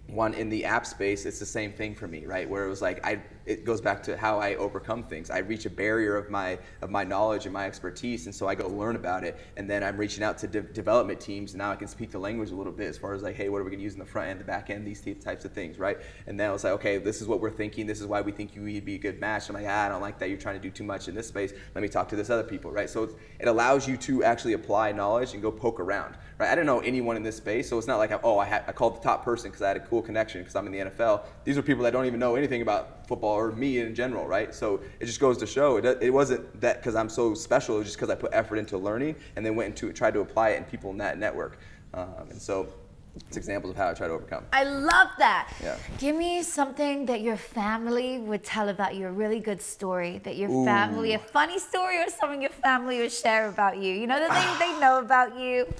[0.08, 2.84] one in the app space it's the same thing for me right where it was
[2.84, 5.30] like i it goes back to how i overcome things.
[5.30, 8.56] I reach a barrier of my of my knowledge and my expertise and so i
[8.56, 11.72] go learn about it and then i'm reaching out to de- development teams and now
[11.72, 13.64] i can speak the language a little bit as far as like hey what are
[13.64, 15.78] we going to use in the front end the back end these types of things
[15.78, 15.98] right?
[16.28, 18.32] And then i was like okay this is what we're thinking this is why we
[18.32, 19.50] think you would be a good match.
[19.50, 21.28] I'm like ah, i don't like that you're trying to do too much in this
[21.28, 22.90] space let me talk to this other people right?
[22.90, 26.66] So it allows you to actually apply knowledge and go poke around right i didn't
[26.66, 28.98] know anyone in this space so it's not like I, oh i, had, I called
[28.98, 31.58] the top person because i had a cool connection because i'm in the nfl these
[31.58, 34.82] are people that don't even know anything about football or me in general right so
[35.00, 37.88] it just goes to show it, it wasn't that because i'm so special it was
[37.88, 40.58] just because i put effort into learning and then went into tried to apply it
[40.58, 41.60] in people in that network
[41.94, 42.68] um, and so
[43.16, 44.44] it's examples of how I try to overcome.
[44.52, 45.54] I love that.
[45.62, 45.78] Yeah.
[46.00, 50.36] Give me something that your family would tell about you, a really good story that
[50.36, 53.94] your family, a funny story or something your family would share about you.
[53.94, 55.72] You know, the things they know about you.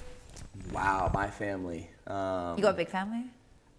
[0.72, 1.90] Wow, my family.
[2.06, 3.24] Um, You got a big family?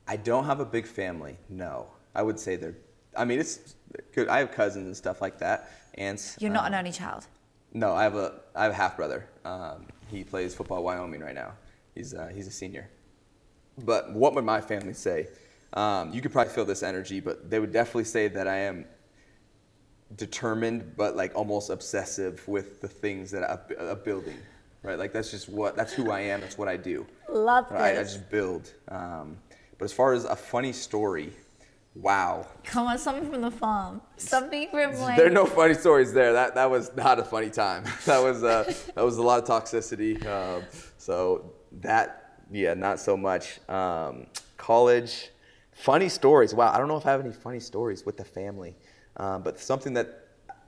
[0.07, 1.37] I don't have a big family.
[1.49, 2.75] No, I would say they're.
[3.17, 3.75] I mean, it's
[4.13, 4.27] good.
[4.27, 5.71] I have cousins and stuff like that.
[5.95, 6.37] Aunts.
[6.39, 7.27] You're not um, an only child.
[7.73, 9.27] No, I have a I have a half brother.
[9.43, 11.53] Um, he plays football Wyoming right now.
[11.95, 12.89] He's uh, he's a senior.
[13.79, 15.27] But what would my family say?
[15.73, 18.85] Um, you could probably feel this energy, but they would definitely say that I am
[20.15, 24.37] determined, but like almost obsessive with the things that I'm uh, building.
[24.85, 26.41] Right, like that's just what that's who I am.
[26.41, 27.05] That's what I do.
[27.29, 28.13] Love Right, I this.
[28.13, 28.71] just build.
[28.87, 29.37] Um,
[29.77, 31.33] but as far as a funny story,
[31.95, 34.01] wow, Come on, something from the farm.
[34.17, 35.17] Something from like.
[35.17, 36.33] there are no funny stories there.
[36.33, 37.83] That that was not a funny time.
[38.05, 40.23] that was uh, that was a lot of toxicity.
[40.25, 40.63] Um,
[40.97, 43.59] so that yeah, not so much.
[43.69, 44.27] Um,
[44.57, 45.31] college,
[45.73, 46.53] funny stories.
[46.53, 48.75] Wow, I don't know if I have any funny stories with the family,
[49.17, 50.27] um, but something that,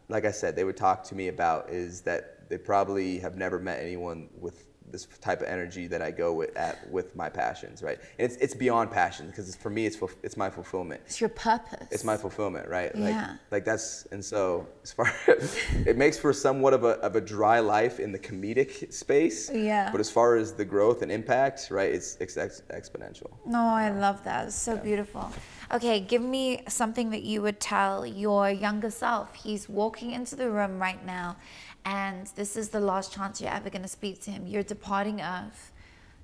[0.10, 3.60] like I said, they would talk to me about is that they probably have never
[3.60, 7.84] met anyone with this type of energy that I go with at with my passions,
[7.84, 7.98] right?
[8.18, 11.90] And it's it's beyond passion because for me it's it's my fulfillment It's your purpose.
[11.92, 12.96] it's my fulfillment, right?
[12.98, 13.36] Like, Yeah.
[13.52, 15.12] like that's and so as far
[15.86, 19.52] it makes for somewhat of a of a dry life in the comedic space.
[19.52, 19.92] Yeah.
[19.92, 23.32] But as far as the growth and impact, right, it's, it's ex- exponential.
[23.46, 24.46] No, I love that.
[24.48, 25.30] It's so beautiful.
[25.74, 29.36] Okay, give me something that you would tell your younger self.
[29.36, 31.36] He's walking into the room right now,
[31.88, 34.46] and this is the last chance you're ever going to speak to him.
[34.46, 35.72] You're departing Earth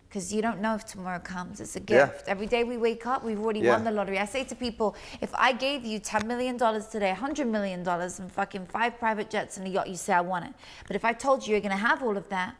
[0.10, 1.62] because you don't know if tomorrow comes.
[1.62, 1.86] It's a Yeah.
[2.08, 2.28] gift.
[2.28, 3.72] Every day we wake up, we've already Yeah.
[3.72, 4.20] won the lottery.
[4.20, 8.66] I say to people, if I gave you $10 million today, $100 million, and fucking
[8.68, 10.54] five private jets and a yacht, you say, I want it.
[10.88, 12.56] But if I told you you're going to have all of that,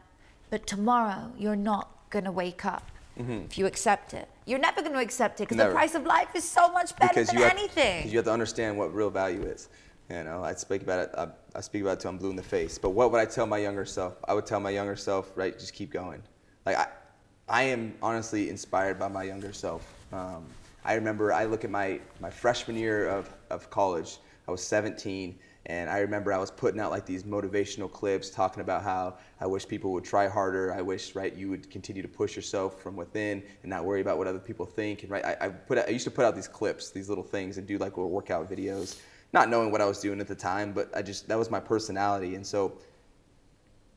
[0.50, 2.90] but tomorrow you're not going to wake up.
[3.16, 5.72] If you accept it, you're never going to accept it because the Mm-hmm.
[5.76, 7.98] Price of life is so much better than you have, anything.
[7.98, 9.68] because you have to understand what real value is.
[10.10, 11.10] You know, I speak about it.
[11.16, 12.78] I, I speak about it till I'm blue in the face.
[12.78, 14.16] But what would I tell my younger self?
[14.26, 16.22] I would tell my younger self, right, just keep going.
[16.66, 16.88] Like I,
[17.48, 19.86] I am honestly inspired by my younger self.
[20.12, 20.46] Um,
[20.84, 24.18] I remember I look at my my freshman year of of college.
[24.46, 28.60] I was 17, and I remember I was putting out like these motivational clips talking
[28.60, 30.74] about how I wish people would try harder.
[30.74, 34.18] I wish, right, you would continue to push yourself from within and not worry about
[34.18, 35.02] what other people think.
[35.02, 37.24] And right, I, I put out, I used to put out these clips, these little
[37.24, 38.98] things, and do like little workout videos,
[39.34, 41.60] not knowing what I was doing at the time, but I just that was my
[41.60, 42.78] personality, and so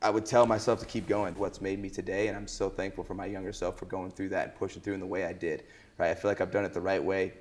[0.02, 1.34] I would tell myself to keep going.
[1.36, 4.30] What's made me today, and I'm so thankful for my younger self for going through
[4.30, 5.62] that and pushing through in the way I did.
[5.96, 7.34] Right, I feel like I've done it the right way,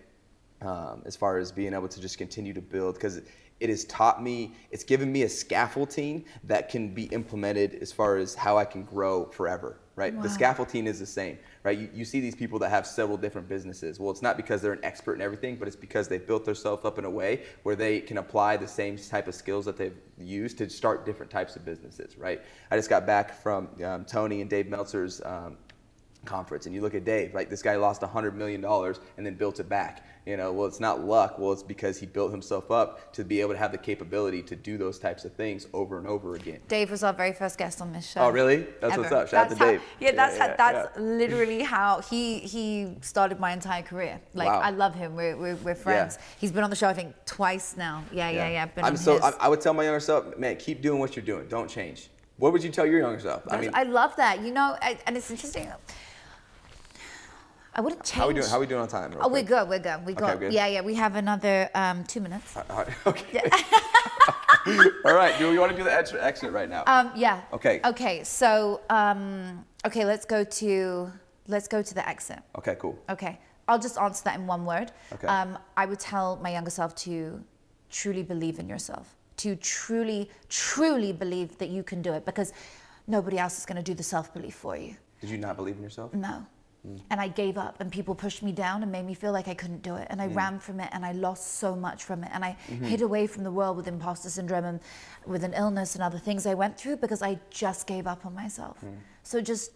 [0.62, 3.20] um, as far as being able to just continue to build because
[3.60, 8.18] it has taught me, it's given me a scaffolding that can be implemented as far
[8.18, 9.80] as how I can grow forever.
[9.98, 11.40] Right, the scaffolding is the same.
[11.64, 14.00] Right, you, you see these people that have several different businesses.
[14.00, 16.86] Well, it's not because they're an expert in everything, but it's because they've built themselves
[16.86, 19.98] up in a way where they can apply the same type of skills that they've
[20.20, 22.16] used to start different types of businesses.
[22.16, 25.58] Right, I just got back from um, Tony and Dave Meltzer's um,
[26.26, 27.50] conference and you look at Dave, right?
[27.50, 30.06] This guy lost $100 million and then built it back.
[30.26, 31.40] You know, well, it's not luck.
[31.40, 34.58] Well, it's because he built himself up to be able to have the capability to
[34.58, 36.60] do those types of things over and over again.
[36.68, 38.20] Dave was our very first guest on this show.
[38.20, 38.68] Oh, really?
[38.82, 39.30] That's what's up.
[39.30, 39.82] Shout out to how- Dave.
[40.02, 41.02] Yeah, that's how, yeah, that's yeah.
[41.02, 44.20] literally how he he started my entire career.
[44.34, 44.60] Like Wow.
[44.60, 45.16] I love him.
[45.16, 46.20] We're we're, we're friends.
[46.40, 48.04] He's been on the show I think twice now.
[48.12, 48.66] Yeah, yeah, yeah.
[48.66, 49.22] Been I'm on so.
[49.24, 51.48] I, I would tell my younger self, man, keep doing what you're doing.
[51.48, 52.10] Don't change.
[52.38, 53.44] What would you tell your younger self?
[53.50, 54.42] I mean, I love that.
[54.44, 55.68] You know, I, and it's interesting.
[57.78, 58.18] I wouldn't change.
[58.20, 58.48] how we doing?
[58.48, 59.14] How we doing on time?
[59.22, 59.70] Oh, we're good.
[59.70, 60.04] We're good.
[60.04, 60.40] We Okay, got.
[60.40, 60.52] good.
[60.52, 60.82] Yeah, yeah.
[60.82, 62.58] We have another um, two minutes.
[62.58, 62.88] All right.
[63.06, 63.42] Okay.
[65.06, 65.38] All right.
[65.38, 66.84] Do you want to do the exit, exit right now?
[66.88, 67.42] Um, yeah.
[67.54, 67.80] Okay.
[67.86, 68.24] Okay.
[68.24, 71.12] So, um, okay, let's go to
[71.48, 72.40] let's go to the exit.
[72.58, 72.76] okay.
[72.80, 72.98] Cool.
[73.10, 73.40] Okay.
[73.70, 74.92] I'll just answer that in one word.
[75.14, 75.28] Okay.
[75.28, 77.42] Um, I would tell my younger self to
[77.90, 82.54] truly believe in yourself, to truly, truly believe that you can do it because
[83.08, 84.96] nobody else is going to do the self belief for you.
[85.22, 86.14] Did you not believe in yourself?
[86.14, 86.46] No.
[87.10, 89.54] And I gave up, and people pushed me down and made me feel like I
[89.54, 90.08] couldn't do it.
[90.10, 90.36] And I mm.
[90.36, 92.30] ran from it, and I lost so much from it.
[92.34, 92.86] And I mm-hmm.
[92.86, 94.80] hid away from the world with imposter syndrome and
[95.26, 98.34] with an illness and other things I went through because I just gave up on
[98.34, 98.78] myself.
[98.86, 98.96] Mm.
[99.24, 99.72] So just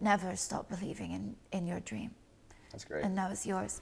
[0.00, 2.12] never stop believing in, in your dream.
[2.72, 3.02] That's great.
[3.04, 3.80] And now it's yours.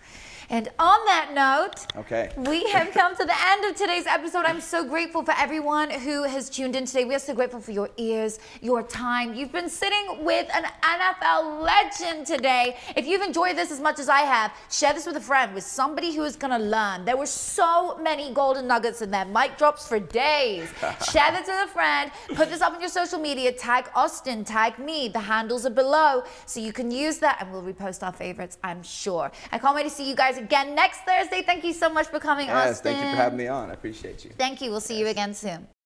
[0.49, 2.31] And on that note, Okay.
[2.39, 4.47] we have come to the end of today's episode.
[4.47, 7.05] I'm so grateful for everyone who has tuned in today.
[7.05, 9.35] We are so grateful for your ears, your time.
[9.35, 12.79] You've been sitting with an NFL legend today.
[12.97, 15.65] If you've enjoyed this as much as I have, share this with a friend, with
[15.65, 17.05] somebody who is going to learn.
[17.05, 19.27] There were so many golden nuggets in there.
[19.27, 20.67] Mic drops for days.
[21.13, 22.11] share this with a friend.
[22.35, 23.53] Put this up on your social media.
[23.53, 25.09] Tag Austin, tag me.
[25.09, 28.78] The handles are below so you can use that and we'll repost our favorites, I'm
[28.83, 29.31] sure.
[29.53, 31.43] I can't wait to see you guys again next Thursday.
[31.43, 32.93] Thank you so much for coming, Yes, Austin.
[32.95, 33.71] thank you for having me on.
[33.71, 34.31] I appreciate you.
[34.37, 34.71] Thank you.
[34.71, 35.78] We'll see you again soon.